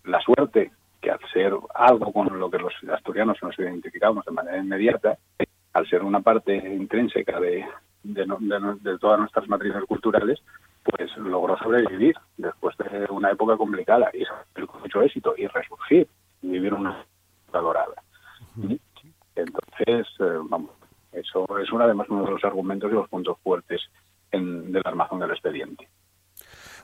La 0.04 0.20
suerte, 0.20 0.70
que 1.04 1.10
al 1.10 1.20
ser 1.32 1.52
algo 1.74 2.12
con 2.12 2.38
lo 2.40 2.50
que 2.50 2.58
los 2.58 2.72
asturianos 2.90 3.36
nos 3.42 3.58
identificamos 3.58 4.24
de 4.24 4.32
manera 4.32 4.56
inmediata, 4.56 5.18
al 5.74 5.86
ser 5.86 6.02
una 6.02 6.20
parte 6.20 6.56
intrínseca 6.56 7.38
de, 7.38 7.62
de, 8.02 8.98
todas 8.98 9.20
nuestras 9.20 9.46
matrices 9.46 9.84
culturales, 9.84 10.42
pues 10.82 11.14
logró 11.18 11.58
sobrevivir 11.58 12.16
después 12.38 12.74
de 12.78 13.06
una 13.10 13.30
época 13.30 13.58
complicada 13.58 14.10
y 14.14 14.24
con 14.64 14.80
mucho 14.80 15.02
éxito 15.02 15.34
y 15.36 15.46
resurgir 15.46 16.08
y 16.40 16.48
vivir 16.48 16.72
una 16.72 17.04
época 17.42 17.60
dorada. 17.60 18.02
Entonces, 19.36 20.06
eh, 20.20 20.38
vamos, 20.48 20.70
eso 21.12 21.44
es 21.58 21.70
una, 21.70 21.84
además 21.84 22.08
uno 22.08 22.24
de 22.24 22.30
los 22.30 22.44
argumentos 22.44 22.90
y 22.90 22.94
los 22.94 23.08
puntos 23.10 23.36
fuertes 23.42 23.82
en, 24.30 24.72
del 24.72 24.82
armazón 24.86 25.20
del 25.20 25.32
expediente. 25.32 25.86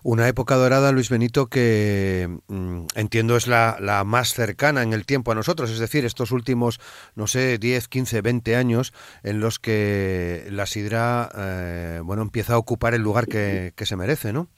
Una 0.02 0.28
época 0.28 0.57
dorada, 0.57 0.92
Luis 0.92 1.11
Benito, 1.11 1.47
que 1.47 2.26
mm, 2.49 2.87
entiendo 2.95 3.37
es 3.37 3.47
la, 3.47 3.76
la, 3.80 4.02
más 4.04 4.33
cercana 4.33 4.83
en 4.83 4.92
el 4.92 5.04
tiempo 5.04 5.33
a 5.33 5.35
nosotros, 5.35 5.71
es 5.71 5.78
decir, 5.78 6.04
estos 6.04 6.33
últimos, 6.33 6.80
no 7.16 7.26
sé, 7.26 7.59
10, 7.59 7.88
15, 7.88 8.23
20 8.23 8.57
años 8.57 8.92
en 9.23 9.40
los 9.40 9.59
que 9.59 10.47
la 10.50 10.66
sidra, 10.66 11.28
eh, 11.37 12.00
bueno, 12.02 12.23
empieza 12.23 12.54
a 12.54 12.59
ocupar 12.59 12.95
el 12.95 13.02
lugar 13.02 13.26
que, 13.26 13.73
se 13.76 13.97
merece, 13.97 14.33
¿no? 14.33 14.49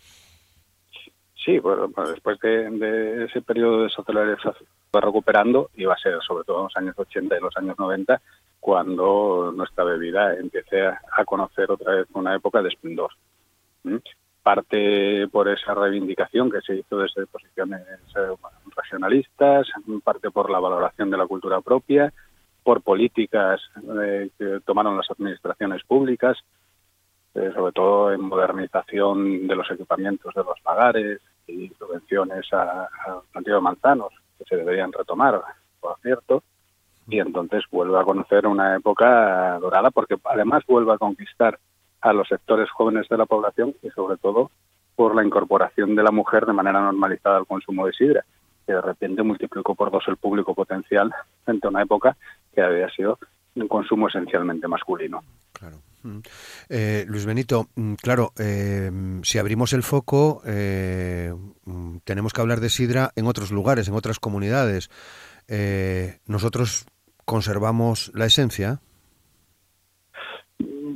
Sí, 1.45 1.59
bueno, 1.59 1.91
después 2.07 2.39
de, 2.41 3.25
ese 3.25 3.43
periodo 3.43 3.83
de 3.83 3.91
socialización 3.91 4.55
va 4.95 5.01
recuperando 5.01 5.71
y 5.75 5.85
va 5.85 5.95
a 5.95 5.99
ser 5.99 6.19
sobre 6.27 6.45
todo 6.45 6.59
en 6.59 6.65
los 6.65 6.77
años 6.77 6.95
80 6.99 7.37
y 7.37 7.41
los 7.41 7.57
años 7.57 7.77
90 7.79 8.21
cuando 8.61 9.53
nuestra 9.57 9.83
bebida 9.83 10.35
empiece 10.35 10.87
a, 10.87 11.25
conocer 11.25 11.71
otra 11.71 11.95
vez 11.95 12.07
una 12.13 12.37
época 12.37 12.63
de 12.63 12.69
esplendor 12.69 13.11
parte 14.43 15.29
por 15.29 15.49
esa 15.49 15.75
reivindicación 15.75 16.51
que 16.51 16.61
se 16.61 16.77
hizo 16.77 16.99
desde 16.99 17.27
posiciones 17.27 17.83
eh, 18.17 18.35
regionalistas, 18.77 19.69
parte 20.03 20.31
por 20.31 20.51
la 20.51 20.59
valoración 20.59 21.11
de 21.11 21.17
la 21.17 21.27
cultura 21.27 21.61
propia, 21.61 22.13
por 22.63 22.83
políticas 22.83 23.61
eh, 24.03 24.31
que 24.39 24.61
tomaron 24.65 24.97
las 24.97 25.11
administraciones 25.11 25.83
públicas, 25.85 26.39
eh, 27.35 27.51
sobre 27.55 27.73
todo 27.73 28.13
en 28.13 28.21
modernización 28.21 29.47
de 29.47 29.57
los 29.57 29.71
equipamientos 29.71 30.35
de 30.35 30.45
los 30.45 30.57
lagares 30.65 31.21
y 31.47 31.69
subvenciones 31.79 32.53
a, 32.53 32.89
a 33.07 33.41
de 33.41 33.61
manzanos, 33.61 34.13
que 34.39 34.45
se 34.45 34.57
deberían 34.57 34.93
retomar, 34.93 35.41
por 35.81 35.99
cierto, 36.01 36.43
y 37.09 37.19
entonces 37.19 37.65
vuelve 37.71 37.99
a 37.99 38.05
conocer 38.05 38.47
una 38.47 38.77
época 38.77 39.59
dorada 39.61 39.91
porque 39.91 40.17
además 40.25 40.63
vuelve 40.67 40.93
a 40.93 40.99
conquistar 40.99 41.59
a 42.03 42.13
los 42.13 42.29
sectores 42.29 42.71
jóvenes 42.71 43.09
de 43.09 43.17
la 43.17 43.27
población 43.27 43.75
y 43.83 43.91
sobre 43.91 44.17
todo 44.17 44.51
por 44.95 45.15
la 45.15 45.25
incorporación 45.25 45.95
de 45.97 46.03
la 46.03 46.11
mujer 46.11 46.45
de 46.45 46.53
manera 46.53 46.81
normalizada 46.81 47.39
al 47.39 47.47
consumo 47.47 47.87
de 47.87 47.93
sidra, 47.93 48.25
que 48.67 48.75
de 48.75 48.81
repente 48.81 49.23
multiplicó 49.23 49.75
por 49.75 49.91
dos 49.91 50.05
el 50.09 50.17
público 50.17 50.55
potencial 50.55 51.13
frente 51.45 51.67
a 51.67 51.71
una 51.71 51.83
época 51.83 52.17
que 52.55 52.61
había 52.61 52.89
sido 52.91 53.19
un 53.55 53.69
consumo 53.69 54.09
esencialmente 54.09 54.69
masculino. 54.69 55.23
Mm. 56.03 56.19
Eh, 56.69 57.05
Luis 57.07 57.25
Benito, 57.25 57.69
mm, 57.77 57.95
claro, 57.95 58.33
eh, 58.39 58.91
si 59.23 59.39
abrimos 59.39 59.73
el 59.73 59.83
foco, 59.83 60.43
eh, 60.45 61.33
mm, 61.65 61.99
tenemos 62.05 62.33
que 62.33 62.41
hablar 62.41 62.61
de 62.61 62.71
sidra 62.71 63.13
en 63.15 63.27
otros 63.27 63.53
lugares, 63.53 63.89
en 63.89 63.95
otras 63.95 64.19
comunidades. 64.19 64.91
nosotros 66.27 66.87
conservamos 67.27 68.11
la 68.15 68.25
esencia 68.25 68.81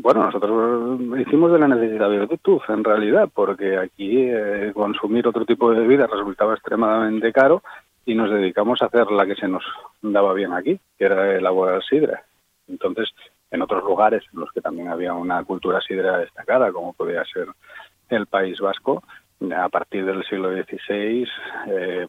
bueno, 0.02 0.24
nosotros 0.24 1.00
hicimos 1.18 1.52
de 1.52 1.58
la 1.58 1.68
necesidad 1.68 2.08
virtud, 2.10 2.60
en 2.68 2.84
realidad, 2.84 3.28
porque 3.32 3.76
aquí 3.78 4.28
eh, 4.28 4.72
consumir 4.74 5.26
otro 5.26 5.44
tipo 5.44 5.70
de 5.70 5.80
bebida 5.80 6.06
resultaba 6.06 6.54
extremadamente 6.54 7.32
caro 7.32 7.62
y 8.04 8.14
nos 8.14 8.30
dedicamos 8.30 8.80
a 8.80 8.86
hacer 8.86 9.10
la 9.10 9.26
que 9.26 9.34
se 9.34 9.48
nos 9.48 9.64
daba 10.02 10.32
bien 10.32 10.52
aquí, 10.52 10.78
que 10.98 11.04
era 11.04 11.36
elaborar 11.36 11.82
sidra. 11.84 12.22
Entonces, 12.68 13.10
en 13.50 13.62
otros 13.62 13.82
lugares 13.84 14.24
en 14.32 14.40
los 14.40 14.52
que 14.52 14.60
también 14.60 14.88
había 14.88 15.14
una 15.14 15.42
cultura 15.44 15.80
sidra 15.80 16.18
destacada, 16.18 16.72
como 16.72 16.92
podía 16.92 17.24
ser 17.24 17.48
el 18.08 18.26
País 18.26 18.60
Vasco, 18.60 19.02
a 19.54 19.68
partir 19.68 20.04
del 20.04 20.24
siglo 20.24 20.50
XVI, 20.50 21.28
eh, 21.68 22.06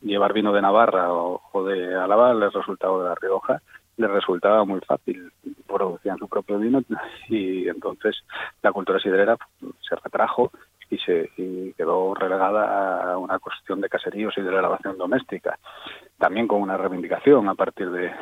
llevar 0.00 0.32
vino 0.32 0.52
de 0.52 0.62
Navarra 0.62 1.12
o, 1.12 1.64
de 1.64 1.94
Álava 1.94 2.34
les 2.34 2.52
resultaba 2.52 3.02
de 3.02 3.08
La 3.08 3.14
Rioja 3.14 3.62
les 3.96 4.10
resultaba 4.10 4.64
muy 4.64 4.80
fácil, 4.80 5.32
producían 5.66 6.18
su 6.18 6.28
propio 6.28 6.58
vino 6.58 6.82
y 7.28 7.68
entonces 7.68 8.24
la 8.62 8.72
cultura 8.72 8.98
sidrera 8.98 9.36
se 9.80 9.96
retrajo 9.96 10.50
y 10.90 10.98
se 10.98 11.30
quedó 11.76 12.14
relegada 12.14 13.12
a 13.12 13.18
una 13.18 13.38
cuestión 13.38 13.80
de 13.80 13.88
caseríos 13.88 14.34
y 14.36 14.42
de 14.42 14.50
la 14.50 14.58
elaboración 14.58 14.98
doméstica, 14.98 15.58
también 16.18 16.46
con 16.46 16.60
una 16.60 16.76
reivindicación 16.76 17.48
a 17.48 17.54
partir 17.54 17.90
de, 17.90 18.12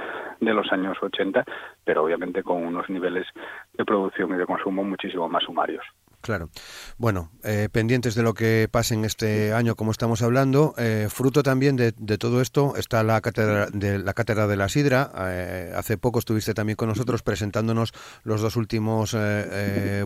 de 0.40 0.54
los 0.54 0.70
años 0.72 0.96
80, 1.02 1.44
pero 1.84 2.04
obviamente 2.04 2.44
con 2.44 2.64
unos 2.64 2.88
niveles 2.88 3.26
de 3.74 3.84
producción 3.84 4.34
y 4.34 4.38
de 4.38 4.46
consumo 4.46 4.84
muchísimo 4.84 5.28
más 5.28 5.42
sumarios. 5.42 5.84
Claro. 6.20 6.50
Bueno, 6.98 7.30
eh, 7.44 7.70
pendientes 7.72 8.14
de 8.14 8.22
lo 8.22 8.34
que 8.34 8.68
pase 8.70 8.92
en 8.92 9.06
este 9.06 9.54
año, 9.54 9.74
como 9.74 9.90
estamos 9.90 10.20
hablando, 10.20 10.74
eh, 10.76 11.08
fruto 11.10 11.42
también 11.42 11.76
de, 11.76 11.92
todo 11.92 12.42
esto 12.42 12.76
está 12.76 13.02
la 13.02 13.22
cátedra 13.22 13.68
de 13.72 13.98
la 13.98 14.12
cátedra 14.12 14.46
de 14.46 14.56
la 14.56 14.68
sidra. 14.68 15.10
Eh, 15.16 15.72
hace 15.74 15.96
poco 15.96 16.18
estuviste 16.18 16.52
también 16.52 16.76
con 16.76 16.90
nosotros 16.90 17.22
presentándonos 17.22 17.94
los 18.22 18.42
dos 18.42 18.56
últimos 18.56 19.16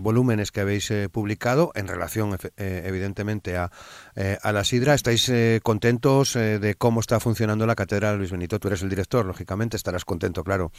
volúmenes 0.01 0.53
que 0.53 0.61
habéis 0.61 0.93
publicado 1.11 1.73
en 1.75 1.89
relación, 1.89 2.39
evidentemente, 2.57 3.57
a, 3.57 3.73
a, 4.43 4.53
la 4.53 4.65
sidra. 4.65 4.95
¿Estáis 4.95 5.31
contentos 5.63 6.35
de 6.35 6.75
cómo 6.79 7.01
está 7.01 7.19
funcionando 7.19 7.67
la 7.67 7.75
cátedra, 7.75 8.15
Luis 8.15 8.31
Benito? 8.31 8.61
Tú 8.61 8.69
eres 8.69 8.83
el 8.83 8.89
director, 8.89 9.27
lógicamente 9.27 9.77
estarás 9.77 10.05
contento, 10.05 10.45
claro. 10.45 10.71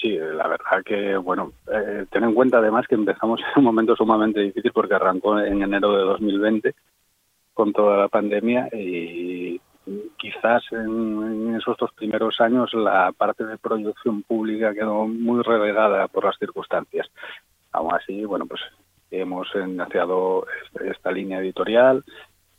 Sí, 0.00 0.16
la 0.16 0.46
verdad 0.46 0.84
que, 0.84 1.16
bueno, 1.16 1.52
eh, 1.72 2.06
ten 2.10 2.22
en 2.22 2.34
cuenta 2.34 2.58
además 2.58 2.86
que 2.86 2.94
empezamos 2.94 3.40
en 3.54 3.58
un 3.58 3.64
momento 3.64 3.96
sumamente 3.96 4.40
difícil 4.40 4.72
porque 4.72 4.94
arrancó 4.94 5.40
en 5.40 5.62
enero 5.62 5.96
de 5.96 6.04
2020 6.04 6.74
con 7.52 7.72
toda 7.72 7.96
la 7.96 8.08
pandemia 8.08 8.68
y 8.72 9.60
quizás 10.16 10.62
en, 10.70 11.56
esos 11.56 11.76
dos 11.76 11.92
primeros 11.94 12.40
años 12.40 12.72
la 12.74 13.10
parte 13.10 13.44
de 13.44 13.58
producción 13.58 14.22
pública 14.22 14.72
quedó 14.72 15.08
muy 15.08 15.42
relegada 15.42 16.06
por 16.06 16.24
las 16.24 16.38
circunstancias. 16.38 17.08
Aún 17.72 17.92
así, 17.94 18.24
bueno, 18.24 18.46
pues 18.46 18.60
hemos 19.10 19.48
este, 19.54 20.90
esta 20.90 21.10
línea 21.10 21.40
editorial 21.40 22.04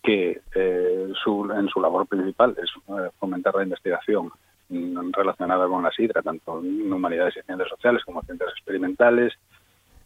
que 0.03 0.41
eh, 0.55 1.08
su, 1.24 1.50
en 1.51 1.69
su 1.69 1.79
labor 1.79 2.08
principal 2.08 2.55
es 2.62 2.69
eh, 2.89 3.10
fomentar 3.19 3.55
la 3.55 3.63
investigación 3.63 4.31
relacionada 4.70 5.68
con 5.68 5.84
la 5.84 5.92
sidra, 5.92 6.22
tanto 6.22 6.60
en 6.60 6.92
humanidades 6.92 7.36
y 7.38 7.42
ciencias 7.42 7.70
sociales 7.70 8.04
como 8.06 8.22
ciencias 8.24 8.52
experimentales. 8.52 9.34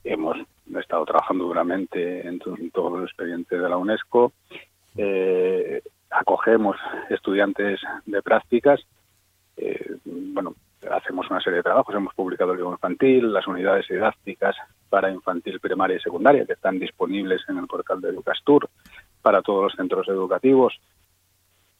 Hemos 0.04 0.38
estado 0.80 1.06
trabajando 1.06 1.46
duramente 1.46 2.28
en, 2.28 2.40
todo 2.72 2.98
el 2.98 3.04
expediente 3.04 3.58
de 3.58 3.70
la 3.70 3.78
UNESCO. 3.78 4.34
Eh, 4.98 5.82
acogemos 6.10 6.78
estudiantes 7.10 7.80
de 8.06 8.22
prácticas. 8.22 8.82
Eh, 9.58 9.98
bueno, 10.06 10.56
hacemos 10.92 11.30
una 11.30 11.42
serie 11.42 11.58
de 11.58 11.64
trabajos. 11.64 11.96
Hemos 11.96 12.14
publicado 12.14 12.52
el 12.52 12.58
libro 12.58 12.74
infantil, 12.74 13.32
las 13.32 13.48
unidades 13.48 13.88
didácticas 13.88 14.56
para 14.90 15.12
infantil, 15.12 15.60
primaria 15.60 15.98
y 15.98 16.02
secundaria 16.02 16.46
que 16.46 16.54
están 16.54 16.80
disponibles 16.80 17.42
en 17.50 17.58
el 17.58 17.68
portal 17.68 18.02
de 18.02 18.10
Educastur 18.10 18.70
para 19.22 19.42
todos 19.42 19.64
los 19.64 19.74
centros 19.74 20.08
educativos 20.08 20.80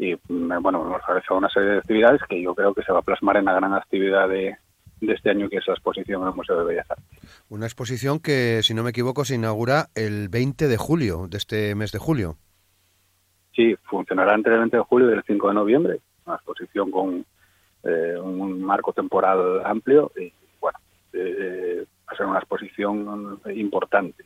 y 0.04 0.16
mm, 0.28 0.62
bueno, 0.62 0.86
hemos 0.86 1.06
realizado 1.06 1.38
una 1.38 1.50
serie 1.50 1.70
de 1.70 1.78
actividades 1.78 2.22
que 2.28 2.42
yo 2.42 2.54
creo 2.54 2.74
que 2.74 2.84
se 2.84 2.92
va 2.92 3.00
a 3.00 3.04
plasmar 3.04 3.38
en 3.38 3.46
la 3.46 3.54
gran 3.54 3.74
actividad 3.74 4.28
de, 4.28 4.58
este 5.02 5.30
año 5.30 5.50
que 5.50 5.58
es 5.58 5.68
la 5.68 5.74
exposición 5.74 6.22
en 6.22 6.30
el 6.30 6.34
Museo 6.34 6.58
de 6.60 6.66
Bellas 6.66 6.90
Artes. 6.90 7.44
Una 7.50 7.66
exposición 7.66 8.20
que, 8.20 8.62
si 8.64 8.74
no 8.74 8.84
me 8.84 8.92
equivoco, 8.92 9.26
se 9.26 9.36
inaugura 9.36 9.88
el 9.96 10.30
20 10.30 10.68
de 10.68 10.78
julio, 10.78 11.28
de 11.30 11.38
este 11.38 11.76
mes 11.76 11.92
de 11.92 12.00
julio. 12.00 12.38
Sí, 13.56 13.76
funcionará 13.84 14.34
entre 14.34 14.54
el 14.54 14.60
20 14.60 14.78
de 14.78 14.84
julio 14.84 15.10
y 15.10 15.14
el 15.14 15.24
5 15.24 15.48
de 15.50 15.54
noviembre, 15.54 16.00
una 16.26 16.36
exposición 16.36 16.90
con 16.90 17.26
eh, 17.84 18.16
un 18.18 18.62
marco 18.64 18.94
temporal 18.94 19.62
amplio 19.66 20.12
y 20.18 20.32
bueno, 20.60 20.80
eh, 21.12 21.86
va 22.08 22.14
a 22.14 22.18
ser 22.18 22.26
una 22.26 22.40
exposición 22.40 23.40
importante. 23.54 24.26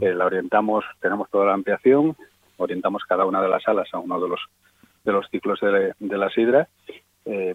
Eh, 0.00 0.14
la 0.14 0.26
orientamos, 0.26 0.84
tenemos 1.00 1.28
toda 1.30 1.46
la 1.46 1.54
ampliación, 1.54 2.16
orientamos 2.56 3.04
cada 3.04 3.26
una 3.26 3.42
de 3.42 3.48
las 3.48 3.62
salas 3.62 3.88
a 3.92 3.98
uno 3.98 4.20
de 4.20 4.28
los 4.28 4.40
de 5.04 5.12
los 5.12 5.28
ciclos 5.30 5.60
de, 5.60 5.94
la 6.18 6.30
sidra, 6.30 6.68
eh, 7.24 7.54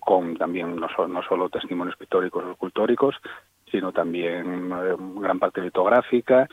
con 0.00 0.36
también 0.36 0.76
no, 0.76 0.88
no, 1.08 1.22
solo 1.22 1.48
testimonios 1.48 1.96
pictóricos 1.96 2.44
o 2.44 2.52
escultóricos, 2.52 3.16
sino 3.70 3.92
también 3.92 4.70
gran 5.20 5.38
parte 5.38 5.60
litográfica 5.60 6.48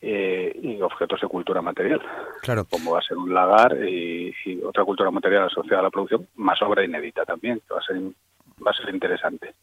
y 0.00 0.80
objetos 0.80 1.20
de 1.20 1.28
cultura 1.28 1.60
material. 1.60 2.00
Claro. 2.40 2.64
Como 2.70 2.92
va 2.92 3.00
a 3.00 3.02
ser 3.02 3.16
un 3.16 3.34
lagar 3.34 3.76
y, 3.84 4.32
y, 4.44 4.62
otra 4.62 4.84
cultura 4.84 5.10
material 5.10 5.46
asociada 5.46 5.80
a 5.80 5.84
la 5.84 5.90
producción, 5.90 6.28
más 6.36 6.62
obra 6.62 6.84
inédita 6.84 7.24
también, 7.24 7.60
que 7.66 7.74
va 7.74 7.80
a 7.80 7.82
ser 7.82 8.00
va 8.64 8.70
a 8.70 8.74
ser 8.74 8.94
interesante. 8.94 9.54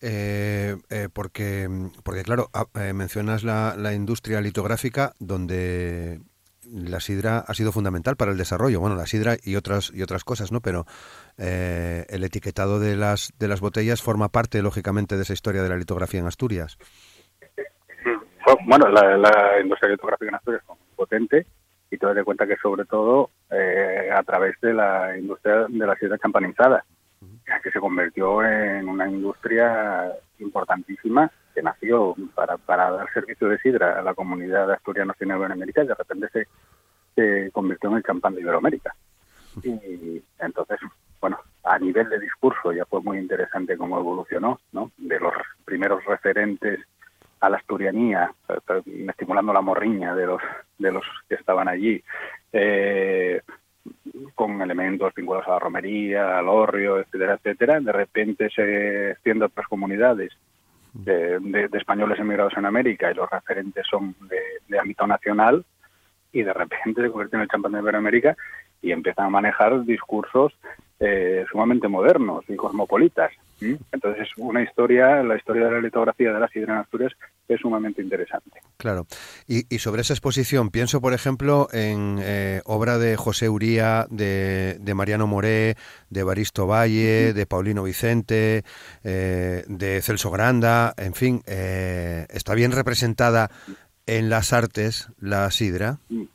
Eh, 0.00 0.76
eh, 0.90 1.08
porque, 1.12 1.68
porque, 2.02 2.22
claro, 2.22 2.48
ah, 2.52 2.66
eh, 2.74 2.92
mencionas 2.92 3.44
la, 3.44 3.74
la, 3.76 3.94
industria 3.94 4.40
litográfica 4.40 5.14
donde 5.18 6.20
la 6.72 7.00
sidra 7.00 7.38
ha 7.38 7.54
sido 7.54 7.72
fundamental 7.72 8.16
para 8.16 8.32
el 8.32 8.38
desarrollo. 8.38 8.80
Bueno, 8.80 8.96
la 8.96 9.06
sidra 9.06 9.36
y 9.42 9.56
otras 9.56 9.92
y 9.94 10.02
otras 10.02 10.24
cosas, 10.24 10.52
¿no? 10.52 10.60
Pero 10.60 10.86
el 11.38 12.24
etiquetado 12.24 12.80
de 12.80 12.96
las 12.96 13.32
de 13.38 13.48
las 13.48 13.60
botellas 13.60 14.02
forma 14.02 14.28
parte, 14.28 14.62
lógicamente, 14.62 15.16
de 15.16 15.22
esa 15.22 15.32
historia 15.32 15.62
de 15.62 15.68
la 15.68 15.76
litografía 15.76 16.20
en 16.20 16.26
Asturias. 16.26 16.78
Bueno, 18.66 18.88
la, 18.88 19.16
la 19.16 19.60
industria 19.62 19.90
litográfica 19.90 20.28
en 20.28 20.34
Asturias 20.36 20.62
es 20.68 20.96
potente 20.96 21.46
y 21.90 21.98
te 21.98 22.06
das 22.06 22.24
cuenta 22.24 22.46
que 22.46 22.56
sobre 22.56 22.84
todo 22.84 23.30
a 23.50 24.22
través 24.22 24.60
de 24.60 24.72
la 24.72 25.16
industria 25.16 25.66
de 25.68 25.86
la 25.86 25.96
sidra 25.96 26.18
champanizada 26.18 26.84
que 27.62 27.70
se 27.70 27.80
convirtió 27.80 28.42
en 28.44 28.88
una 28.88 29.08
industria 29.08 30.12
importantísima 30.38 31.30
que 31.56 31.62
nació 31.62 32.14
para, 32.34 32.58
para 32.58 32.90
dar 32.90 33.10
servicio 33.14 33.48
de 33.48 33.58
sidra 33.58 33.98
a 33.98 34.02
la 34.02 34.12
comunidad 34.12 34.78
en 34.86 35.30
Iberoamérica 35.30 35.82
y 35.82 35.86
de 35.86 35.94
repente 35.94 36.28
se, 36.28 36.46
se 37.14 37.50
convirtió 37.50 37.88
en 37.88 37.96
el 37.96 38.02
champán 38.02 38.34
de 38.34 38.42
Iberoamérica. 38.42 38.94
Y 39.62 40.22
entonces, 40.38 40.78
bueno, 41.18 41.38
a 41.64 41.78
nivel 41.78 42.10
de 42.10 42.20
discurso 42.20 42.72
ya 42.72 42.84
fue 42.84 43.00
muy 43.00 43.16
interesante 43.16 43.78
cómo 43.78 43.98
evolucionó, 43.98 44.60
¿no? 44.72 44.90
De 44.98 45.18
los 45.18 45.32
primeros 45.64 46.04
referentes 46.04 46.80
a 47.40 47.48
la 47.48 47.56
asturianía, 47.56 48.30
estimulando 49.08 49.54
la 49.54 49.62
morriña 49.62 50.14
de 50.14 50.26
los 50.26 50.42
de 50.78 50.92
los 50.92 51.04
que 51.26 51.36
estaban 51.36 51.68
allí, 51.68 52.02
eh, 52.52 53.40
con 54.34 54.60
elementos 54.60 55.14
vinculados 55.14 55.48
a 55.48 55.52
la 55.52 55.58
romería, 55.58 56.38
al 56.38 56.48
horrio, 56.48 56.98
etcétera, 56.98 57.34
etcétera. 57.34 57.80
De 57.80 57.92
repente 57.92 58.50
se 58.50 59.12
extiende 59.12 59.44
a 59.44 59.48
otras 59.48 59.66
comunidades 59.68 60.36
de, 61.04 61.38
de, 61.40 61.78
españoles 61.78 62.18
emigrados 62.18 62.56
en 62.56 62.66
América 62.66 63.10
y 63.10 63.14
los 63.14 63.28
referentes 63.30 63.86
son 63.88 64.14
de, 64.68 64.78
ámbito 64.78 65.06
nacional 65.06 65.64
y 66.32 66.42
de 66.42 66.52
repente 66.52 67.02
se 67.02 67.10
convierte 67.10 67.36
en 67.36 67.42
el 67.42 67.48
champán 67.48 67.72
de 67.72 67.78
Iberoamérica 67.78 68.36
y 68.82 68.92
empiezan 68.92 69.26
a 69.26 69.30
manejar 69.30 69.84
discursos 69.84 70.52
eh, 71.00 71.44
sumamente 71.50 71.88
modernos 71.88 72.44
y 72.48 72.56
cosmopolitas. 72.56 73.32
Entonces, 73.60 74.28
una 74.36 74.62
historia, 74.62 75.22
la 75.22 75.36
historia 75.36 75.66
de 75.66 75.72
la 75.72 75.80
litografía 75.80 76.32
de 76.32 76.40
la 76.40 76.48
sidra 76.48 76.74
en 76.74 76.80
Asturias 76.80 77.12
es 77.48 77.60
sumamente 77.60 78.02
interesante. 78.02 78.60
Claro. 78.76 79.06
Y, 79.46 79.62
sobre 79.78 80.02
esa 80.02 80.12
exposición, 80.12 80.70
pienso, 80.70 81.00
por 81.00 81.14
ejemplo, 81.14 81.68
en 81.72 82.18
eh, 82.20 82.60
obra 82.64 82.98
de 82.98 83.16
José 83.16 83.48
Uría, 83.48 84.06
de, 84.10 84.78
Mariano 84.94 85.26
Moré, 85.26 85.76
de 86.10 86.22
Baristo 86.22 86.66
Valle, 86.66 87.32
de 87.32 87.46
Paulino 87.46 87.82
Vicente, 87.82 88.64
eh, 89.04 89.64
de 89.68 90.02
Celso 90.02 90.30
Granda, 90.30 90.94
en 90.96 91.14
fin, 91.14 91.42
eh, 91.46 92.26
¿está 92.30 92.54
bien 92.54 92.72
representada 92.72 93.50
en 94.06 94.28
las 94.28 94.52
artes 94.52 95.08
la 95.18 95.50
sidra? 95.50 95.98
Sí, 96.08 96.28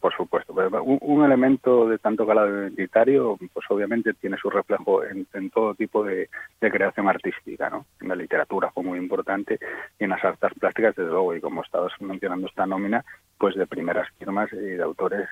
por 0.00 0.14
supuesto. 0.14 0.52
Pues, 0.52 0.68
un, 0.82 1.24
elemento 1.24 1.88
de 1.88 1.98
tanto 1.98 2.26
calado 2.26 2.62
identitario, 2.62 3.38
pues 3.52 3.64
obviamente 3.70 4.12
tiene 4.14 4.36
su 4.36 4.50
reflejo 4.50 5.02
en, 5.04 5.50
todo 5.50 5.74
tipo 5.74 6.04
de, 6.04 6.28
creación 6.58 7.08
artística, 7.08 7.70
¿no? 7.70 7.86
En 8.00 8.08
la 8.08 8.16
literatura 8.16 8.70
fue 8.72 8.82
muy 8.82 8.98
importante 8.98 9.58
y 9.98 10.04
en 10.04 10.10
las 10.10 10.24
artes 10.24 10.52
plásticas, 10.58 10.96
desde 10.96 11.10
luego, 11.10 11.34
y 11.34 11.40
como 11.40 11.62
estabas 11.62 11.92
mencionando 12.00 12.48
esta 12.48 12.66
nómina, 12.66 13.04
pues 13.38 13.54
de 13.54 13.66
primeras 13.66 14.08
firmas 14.18 14.52
y 14.52 14.56
de 14.56 14.82
autores 14.82 15.28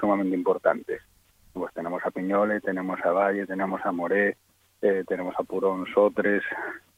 sumamente 0.00 0.34
importantes. 0.34 1.00
Pues 1.52 1.72
tenemos 1.72 2.04
a 2.04 2.10
Piñole, 2.10 2.60
tenemos 2.60 3.00
a 3.04 3.12
Valle, 3.12 3.46
tenemos 3.46 3.80
a 3.84 3.92
Moré, 3.92 4.36
eh, 4.82 5.04
tenemos 5.06 5.34
a 5.38 5.44
Purón 5.44 5.86
Sotres, 5.94 6.42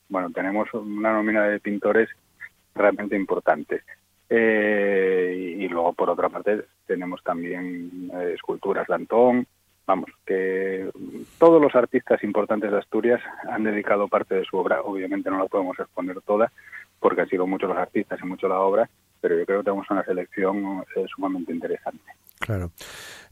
bueno, 0.08 0.30
tenemos 0.30 0.72
una 0.74 1.12
nómina 1.12 1.44
de 1.44 1.60
pintores 1.60 2.08
realmente 2.74 3.16
importantes. 3.16 3.82
Eh, 4.32 5.56
y, 5.58 5.68
luego, 5.68 5.92
por 5.92 6.08
otra 6.08 6.28
parte, 6.28 6.64
tenemos 6.86 7.22
también 7.24 8.10
eh, 8.14 8.32
esculturas 8.34 8.86
de 8.86 8.94
Antón. 8.94 9.46
Vamos, 9.86 10.08
que 10.24 10.88
todos 11.36 11.60
los 11.60 11.74
artistas 11.74 12.22
importantes 12.22 12.70
de 12.70 12.78
Asturias 12.78 13.20
han 13.50 13.64
dedicado 13.64 14.06
parte 14.06 14.36
de 14.36 14.44
su 14.44 14.56
obra. 14.56 14.82
Obviamente 14.82 15.30
no 15.30 15.38
la 15.38 15.46
podemos 15.46 15.76
exponer 15.80 16.20
toda, 16.20 16.52
porque 17.00 17.22
han 17.22 17.28
sido 17.28 17.44
muchos 17.46 17.68
los 17.68 17.78
artistas 17.78 18.20
y 18.22 18.26
mucho 18.26 18.46
la 18.46 18.60
obra, 18.60 18.88
pero 19.20 19.36
yo 19.36 19.44
creo 19.44 19.58
que 19.58 19.64
tenemos 19.64 19.90
una 19.90 20.04
selección 20.04 20.84
eh, 20.94 21.06
sumamente 21.12 21.52
interesante. 21.52 22.04
Claro. 22.38 22.70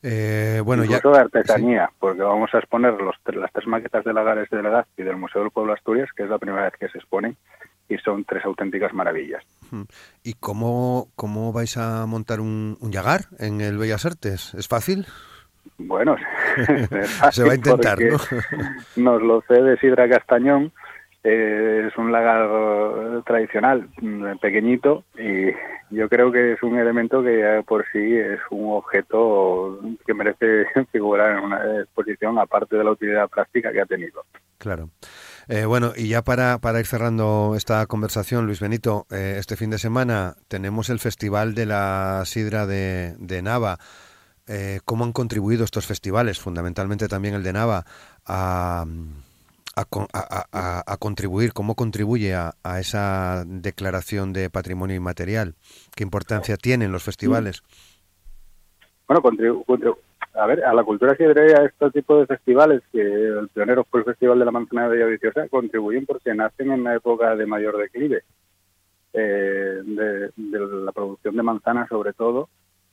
Eh, 0.03 0.61
bueno, 0.65 0.85
Incluso 0.85 1.11
de 1.11 1.21
artesanía, 1.21 1.91
porque 1.99 2.23
vamos 2.23 2.53
a 2.55 2.59
exponer 2.59 2.95
los, 3.01 3.17
las 3.35 3.53
tres 3.53 3.67
maquetas 3.67 4.05
de 4.05 4.13
Lagares 4.13 4.51
de 4.51 4.63
Legazpi 4.63 5.03
del 5.05 5.17
Museo 5.17 5.43
del 5.43 5.51
Pueblo 5.51 5.73
Asturias, 5.73 6.11
que 6.17 6.25
es 6.25 6.29
la 6.29 6.39
primera 6.39 6.65
vez 6.65 6.75
que 6.79 6.89
se 6.89 6.99
exponen, 6.99 7.37
y 7.89 7.97
son 7.99 8.25
tres 8.25 8.45
auténticas 8.45 8.93
maravillas. 8.93 9.43
¿Y 10.23 10.35
cómo, 10.35 11.09
cómo 11.17 11.53
vais 11.53 11.77
a 11.77 12.07
montar 12.07 12.41
un, 12.41 12.77
un 12.81 12.93
Yagar 12.93 13.23
en 13.39 13.61
el 13.61 13.79
Bellas 13.79 14.05
Artes? 14.05 14.55
¿Es 14.55 14.69
fácil? 14.69 15.07
Bueno, 15.79 16.17
se 17.31 17.45
va 17.45 17.53
a 17.53 17.57
intentar, 17.57 17.99
¿no? 18.01 18.17
Nos 18.97 19.23
lo 19.23 19.43
cede 19.43 19.79
Sidra 19.79 20.09
Castañón, 20.09 20.73
eh, 21.23 21.89
es 21.89 21.97
un 21.97 22.11
lagar 22.11 23.23
tradicional, 23.25 23.89
mm, 24.01 24.39
pequeñito, 24.41 25.05
y 25.19 25.53
yo 25.91 26.09
creo 26.09 26.33
que 26.33 26.53
es 26.53 26.63
un 26.63 26.79
elemento 26.79 27.23
que 27.23 27.63
por 27.67 27.85
sí 27.93 28.17
es 28.17 28.41
un 28.51 28.73
objeto 28.73 29.81
que 30.07 30.15
merece 30.15 30.67
figurar 30.93 31.39
en 31.39 31.45
una 31.45 31.81
exposición, 31.81 32.39
aparte 32.39 32.77
de 32.77 32.85
la 32.85 32.93
utilidad 32.93 33.29
práctica 33.29 33.73
que 33.73 33.81
ha 33.81 33.87
tenido. 33.87 34.25
Claro. 34.59 34.91
Eh, 35.51 35.65
bueno, 35.65 35.93
y 35.97 36.09
ya 36.09 36.23
para, 36.23 36.59
para 36.59 36.79
ir 36.79 36.87
cerrando 36.87 37.55
esta 37.57 37.87
conversación, 37.87 38.45
Luis 38.45 38.61
Benito, 38.61 39.07
eh, 39.11 39.37
este 39.39 39.57
fin 39.57 39.71
de 39.71 39.79
semana 39.79 40.37
tenemos 40.47 40.91
el 40.91 40.99
Festival 40.99 41.55
de 41.55 41.65
la 41.65 42.23
Sidra 42.27 42.67
de, 42.67 43.17
de 43.19 43.41
Nava. 43.41 43.79
Eh, 44.47 44.81
¿Cómo 44.85 45.05
han 45.05 45.13
contribuido 45.13 45.65
estos 45.65 45.87
festivales, 45.87 46.39
fundamentalmente 46.39 47.09
también 47.09 47.35
el 47.35 47.43
de 47.43 47.55
Nava, 47.55 47.87
a, 48.27 48.85
a, 49.75 50.83
a, 50.87 50.97
contribuir? 50.99 51.55
¿Cómo 51.55 51.77
contribuye 51.77 52.35
a, 52.35 52.55
esa 52.79 53.45
declaración 53.47 54.35
de 54.35 54.51
patrimonio 54.51 54.97
inmaterial? 54.97 55.55
¿Qué 55.95 56.03
importancia 56.03 56.59
tienen 56.59 56.93
los 56.93 57.03
festivales? 57.05 57.63
Bueno, 59.07 59.23
contribu 59.23 59.65
a 60.39 60.47
ver, 60.47 60.65
a 60.65 60.73
la 60.73 60.85
cultura 60.85 61.17
sidrera 61.17 61.65
este 61.65 61.91
tipo 61.91 62.19
de 62.19 62.27
festivales, 62.27 62.83
que 62.93 63.01
el 63.01 63.49
pionero 63.49 63.85
fue 63.85 64.01
el 64.01 64.07
Festival 64.07 64.39
de 64.39 64.45
la 64.45 64.53
Manzana 64.53 64.89
de 64.89 64.97
Villaviciosa, 64.97 65.49
contribuyen 65.49 66.07
porque 66.07 66.33
nacen 66.35 66.71
en 66.71 66.81
una 66.81 66.95
época 66.95 67.35
de 67.35 67.45
mayor 67.45 67.77
declive 67.77 68.23
eh, 69.13 69.83
de, 69.85 70.31
la 70.37 70.93
producción 70.93 71.35
de 71.37 71.43
manzanas 71.43 71.89
sobre 71.89 72.13
todo 72.13 72.49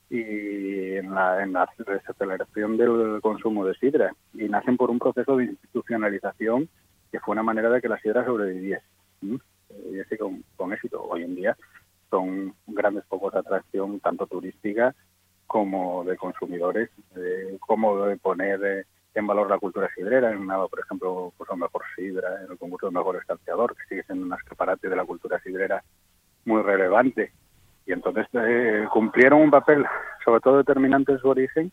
y 0.09 0.93
en 0.93 1.13
la, 1.13 1.67
desaceleración 1.85 2.77
del 2.77 3.19
consumo 3.21 3.65
de 3.65 3.75
sidra 3.75 4.13
y 4.33 4.45
nacen 4.45 4.77
por 4.77 4.89
un 4.89 4.97
proceso 4.97 5.37
de 5.37 5.45
institucionalización 5.45 6.67
que 7.11 7.19
fue 7.19 7.33
una 7.33 7.43
manera 7.43 7.69
de 7.69 7.81
que 7.81 7.89
la 7.89 7.99
sidra 7.99 8.25
sobreviviese 8.25 8.85
y 9.21 9.99
así 9.99 10.17
con, 10.17 10.73
éxito. 10.73 11.03
Hoy 11.03 11.23
en 11.23 11.35
día 11.35 11.55
son 12.09 12.55
grandes 12.65 13.03
pocos 13.05 13.33
de 13.33 13.39
atracción 13.39 13.99
tanto 13.99 14.25
turística 14.25 14.95
como 15.47 16.03
de 16.03 16.17
consumidores, 16.17 16.89
de 17.13 17.57
cómo 17.59 18.05
de 18.05 18.17
poner 18.17 18.59
eh, 18.63 18.85
en 19.13 19.27
valor 19.27 19.49
la 19.49 19.59
cultura 19.59 19.89
sidrera. 19.95 20.31
En 20.31 20.45
Nava, 20.45 20.67
por 20.67 20.79
ejemplo, 20.79 21.33
pues 21.37 21.49
un 21.49 21.59
mejor 21.59 21.83
sidra, 21.95 22.43
en 22.43 22.51
el 22.51 22.57
concurso 22.57 22.87
de 22.87 22.93
mejor 22.93 23.15
escanciador, 23.17 23.75
que 23.75 23.83
sigue 23.87 24.03
siendo 24.03 24.25
un 24.25 24.33
escaparate 24.33 24.89
de 24.89 24.95
la 24.95 25.05
cultura 25.05 25.39
sidrera 25.41 25.83
muy 26.45 26.61
relevante. 26.61 27.31
Y 27.85 27.93
entonces 27.93 28.27
eh, 28.33 28.85
cumplieron 28.91 29.41
un 29.41 29.51
papel, 29.51 29.85
sobre 30.23 30.41
todo 30.41 30.57
determinante 30.57 31.13
en 31.13 31.19
su 31.19 31.29
origen, 31.29 31.71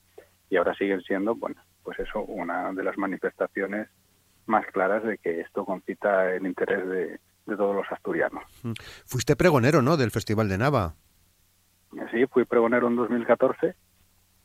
y 0.50 0.56
ahora 0.56 0.74
siguen 0.74 1.00
siendo, 1.02 1.35
bueno, 1.35 1.56
pues 1.82 1.98
eso, 1.98 2.20
una 2.20 2.72
de 2.72 2.85
las 2.85 2.96
manifestaciones 2.98 3.88
más 4.46 4.66
claras 4.66 5.02
de 5.02 5.18
que 5.18 5.40
esto 5.40 5.64
concita 5.64 6.30
el 6.35 6.46
interés 6.46 6.87
de, 6.87 7.20
todos 7.56 7.74
los 7.74 7.87
asturianos. 7.90 8.44
Fuiste 9.04 9.37
pregonero, 9.37 9.82
¿no?, 9.82 9.96
del 9.96 10.11
Festival 10.11 10.48
de 10.48 10.58
Nava. 10.58 10.94
Sí, 12.11 12.26
fui 12.26 12.44
pregonero 12.44 12.88
en 12.88 12.96
2014. 12.96 13.74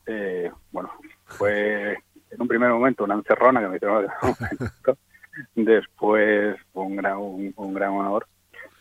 Eh, 0.05 0.51
bueno, 0.71 0.91
fue 1.25 1.97
en 2.29 2.41
un 2.41 2.47
primer 2.47 2.69
momento 2.69 3.03
una 3.03 3.15
encerrona 3.15 3.61
que 3.61 3.67
me 3.67 3.75
hicieron 3.77 4.07
Después 5.55 6.57
un 6.73 6.95
gran, 6.95 7.17
un, 7.17 7.73
gran 7.73 7.91
honor. 7.91 8.27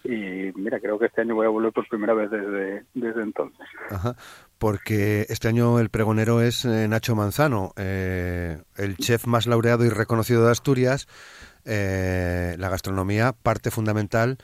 Y 0.04 0.52
mira, 0.54 0.80
creo 0.80 0.98
que 0.98 1.06
este 1.06 1.22
año 1.22 1.34
voy 1.34 1.46
a 1.46 1.50
volver 1.50 1.72
por 1.72 1.86
primera 1.88 2.14
vez 2.14 2.30
desde, 2.30 2.84
desde 2.94 3.22
entonces. 3.22 3.66
Ajá, 3.90 4.16
porque 4.58 5.26
este 5.28 5.48
año 5.48 5.80
el 5.80 5.90
pregonero 5.90 6.40
es 6.40 6.64
eh, 6.64 6.86
Nacho 6.88 7.14
Manzano, 7.16 7.72
eh, 7.76 8.62
el 8.76 8.96
chef 8.96 9.26
más 9.26 9.46
laureado 9.46 9.84
y 9.84 9.90
reconocido 9.90 10.46
de 10.46 10.52
Asturias, 10.52 11.08
eh, 11.64 12.54
la 12.58 12.68
gastronomía 12.68 13.32
parte 13.32 13.70
fundamental 13.70 14.38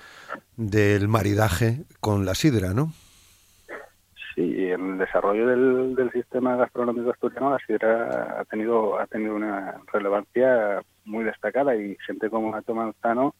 del 0.57 1.09
maridaje 1.09 1.85
con 2.01 2.27
la 2.27 2.35
sidra, 2.35 2.75
¿no? 2.75 2.93
El 4.93 4.99
desarrollo 4.99 5.47
del, 5.47 6.13
sistema 6.13 6.55
gastronómico 6.55 7.11
asturiano 7.11 7.55
ha 7.55 8.45
tenido 8.45 9.01
ha 9.01 9.07
tenido 9.07 9.35
una 9.35 9.81
relevancia 9.91 10.83
muy 11.07 11.25
destacada 11.25 11.75
y 11.75 11.97
gente 12.07 12.29
como 12.29 12.51
Nato 12.51 12.75
Manzano 12.75 13.35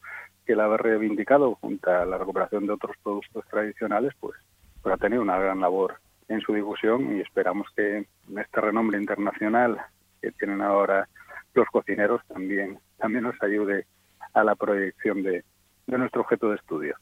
que 0.47 0.55
la 0.55 0.65
ha 0.65 0.77
reivindicado 0.77 1.53
junto 1.61 1.91
a 1.91 2.05
la 2.05 2.17
recuperación 2.17 2.65
de 2.65 2.73
otros 2.73 2.95
productos 3.03 3.45
tradicionales, 3.51 4.13
pues, 4.19 4.35
pues 4.81 4.95
ha 4.95 4.97
tenido 4.97 5.21
una 5.21 5.37
gran 5.37 5.61
labor 5.61 5.97
en 6.27 6.41
su 6.41 6.55
difusión 6.55 7.15
y 7.15 7.21
esperamos 7.21 7.67
que 7.75 8.07
este 8.35 8.61
renombre 8.61 8.97
internacional 8.97 9.77
que 10.23 10.31
tienen 10.31 10.61
ahora 10.61 11.07
los 11.53 11.67
cocineros 11.67 12.21
también 12.29 12.79
también 12.97 13.25
nos 13.25 13.41
ayude 13.43 13.85
a 14.33 14.43
la 14.43 14.55
proyección 14.55 15.21
de, 15.21 15.43
de 15.85 15.97
nuestro 15.99 16.21
objeto 16.21 16.49
de 16.49 16.55
estudio. 16.55 16.95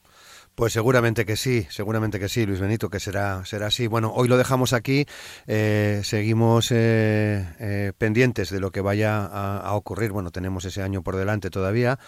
Pues 0.56 0.74
seguramente 0.74 1.26
que 1.26 1.38
sí, 1.38 1.66
seguramente 1.70 2.20
que 2.20 2.28
sí, 2.28 2.46
Luis 2.46 2.60
Benito, 2.60 2.90
que 2.90 3.00
será, 3.00 3.46
será 3.46 3.68
así. 3.68 3.88
Bueno, 3.88 4.12
hoy 4.14 4.28
lo 4.28 4.38
dejamos 4.38 4.74
aquí, 4.74 5.06
eh, 5.48 6.02
seguimos 6.04 6.72
eh, 6.72 7.48
eh, 7.60 7.94
pendientes 7.98 8.50
de 8.50 8.60
lo 8.60 8.70
que 8.70 8.82
vaya 8.82 9.26
a, 9.26 9.74
ocurrir. 9.76 10.12
Bueno, 10.12 10.30
tenemos 10.30 10.66
ese 10.66 10.84
año 10.84 11.04
por 11.04 11.16
delante 11.16 11.50
todavía 11.50 12.00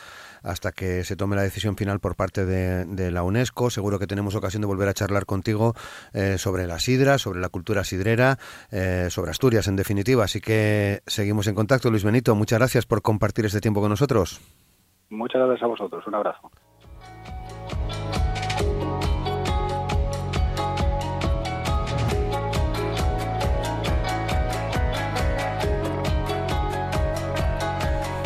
hasta 0.43 0.73
que 0.73 1.05
se 1.05 1.15
tome 1.15 1.37
la 1.37 1.41
decisión 1.41 1.77
final 1.77 2.01
por 2.01 2.15
parte 2.15 2.45
de, 2.45 3.11
la 3.11 3.23
UNESCO. 3.23 3.69
Seguro 3.69 3.97
que 3.97 4.07
tenemos 4.07 4.35
ocasión 4.35 4.61
de 4.61 4.67
volver 4.67 4.89
a 4.89 4.93
charlar 4.93 5.25
contigo 5.25 5.73
sobre 6.37 6.67
la 6.67 6.79
sidra, 6.79 7.17
sobre 7.17 7.39
la 7.39 7.47
cultura 7.47 7.85
sidrera, 7.85 8.37
sobre 9.09 9.31
Asturias 9.31 9.67
en 9.67 9.77
definitiva. 9.77 10.25
Así 10.25 10.41
que 10.41 11.01
seguimos 11.07 11.47
en 11.47 11.55
contacto, 11.55 11.89
Luis 11.89 12.03
Benito. 12.03 12.35
Muchas 12.35 12.59
gracias 12.59 12.85
por 12.85 13.01
compartir 13.01 13.45
este 13.45 13.61
tiempo 13.61 13.79
con 13.79 13.89
nosotros. 13.89 14.41
Muchas 15.09 15.41
gracias 15.41 15.63
a 15.63 15.67
vosotros. 15.67 16.05
Un 16.07 16.15
abrazo. 16.15 16.51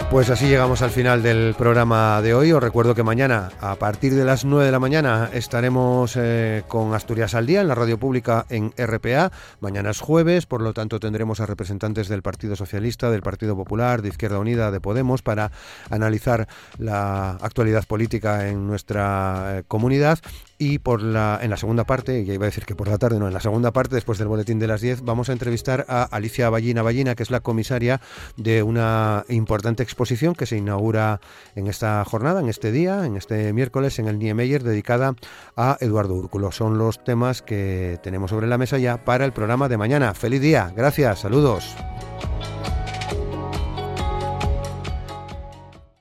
Pues 0.10 0.30
así 0.30 0.48
llegamos 0.48 0.82
al 0.82 0.90
final 0.90 1.22
del 1.22 1.54
programa 1.58 2.22
de 2.22 2.34
hoy. 2.34 2.54
Os 2.54 2.64
recuerdo 2.64 2.96
que 2.96 3.04
mañana, 3.04 3.52
a 3.60 3.76
partir 3.76 4.16
de 4.16 4.24
las 4.24 4.46
9 4.46 4.66
de 4.66 4.72
la 4.72 4.80
mañana, 4.80 5.30
estaremos 5.34 6.16
eh, 6.16 6.64
con 6.70 6.94
Asturias 6.94 7.36
al 7.36 7.46
Día 7.46 7.60
en 7.60 7.68
la 7.68 7.76
radio 7.76 8.00
pública 8.00 8.46
en 8.50 8.72
RPA. 8.78 9.34
Mañana 9.60 9.90
es 9.90 10.00
jueves, 10.00 10.46
por 10.46 10.62
lo 10.62 10.74
tanto 10.74 11.02
tendremos 11.02 11.42
a 11.42 11.46
representantes 11.46 12.08
del 12.08 12.22
Partido 12.22 12.56
Socialista, 12.56 13.12
del 13.12 13.22
Partido 13.22 13.58
Popular, 13.58 14.02
de 14.02 14.08
Izquierda 14.08 14.40
Unida, 14.40 14.72
de 14.72 14.80
Podemos, 14.80 15.22
para 15.22 15.52
analizar 15.90 16.48
la 16.78 17.32
actualidad 17.42 17.84
política 17.86 18.48
en 18.48 18.66
nuestra 18.66 19.58
eh, 19.58 19.64
comunidad. 19.68 20.20
Y 20.60 20.80
por 20.80 21.04
la, 21.04 21.40
en 21.42 21.52
la 21.52 21.58
segunda 21.58 21.84
parte, 21.84 22.26
ya 22.26 22.34
iba 22.34 22.46
a 22.46 22.50
decir 22.50 22.66
que 22.66 22.76
por 22.76 22.88
la 22.88 22.98
tarde, 22.98 23.20
no, 23.20 23.28
en 23.28 23.34
la 23.34 23.40
segunda 23.40 23.72
parte, 23.72 23.94
después 23.94 24.18
del 24.18 24.28
boletín 24.28 24.58
de 24.58 24.66
las 24.66 24.82
10, 24.82 25.04
vamos 25.04 25.30
a 25.30 25.34
entrevistar 25.34 25.86
a 25.88 26.04
Alicia 26.04 26.50
Ballina 26.50 26.82
Ballina, 26.82 27.14
que 27.14 27.22
es 27.22 27.30
la 27.30 27.42
comisaria 27.42 28.02
de 28.38 28.64
una 28.64 29.24
importante 29.30 29.84
exposición 29.84 30.34
que 30.34 30.48
se 30.48 30.58
inaugura 30.58 31.22
en 31.56 31.68
esta 31.68 32.04
jornada, 32.06 32.40
en 32.40 32.50
este 32.50 32.72
día, 32.72 33.06
en 33.06 33.18
este 33.18 33.54
miércoles, 33.54 34.00
en 34.00 34.08
el 34.08 34.18
Niemeyer, 34.18 34.64
dedicada 34.64 35.16
a 35.56 35.78
Eduardo 35.80 36.16
Úrculo. 36.16 36.52
Son 36.52 36.80
los 36.80 37.04
temas 37.04 37.44
que 37.44 38.00
tenemos 38.02 38.32
sobre 38.32 38.48
la 38.48 38.58
mesa 38.58 38.80
ya 38.80 39.06
para 39.06 39.26
el 39.26 39.34
programa 39.34 39.70
de 39.70 39.78
mañana. 39.78 40.16
Feliz 40.16 40.42
día, 40.42 40.74
gracias, 40.76 41.20
saludos. 41.20 41.76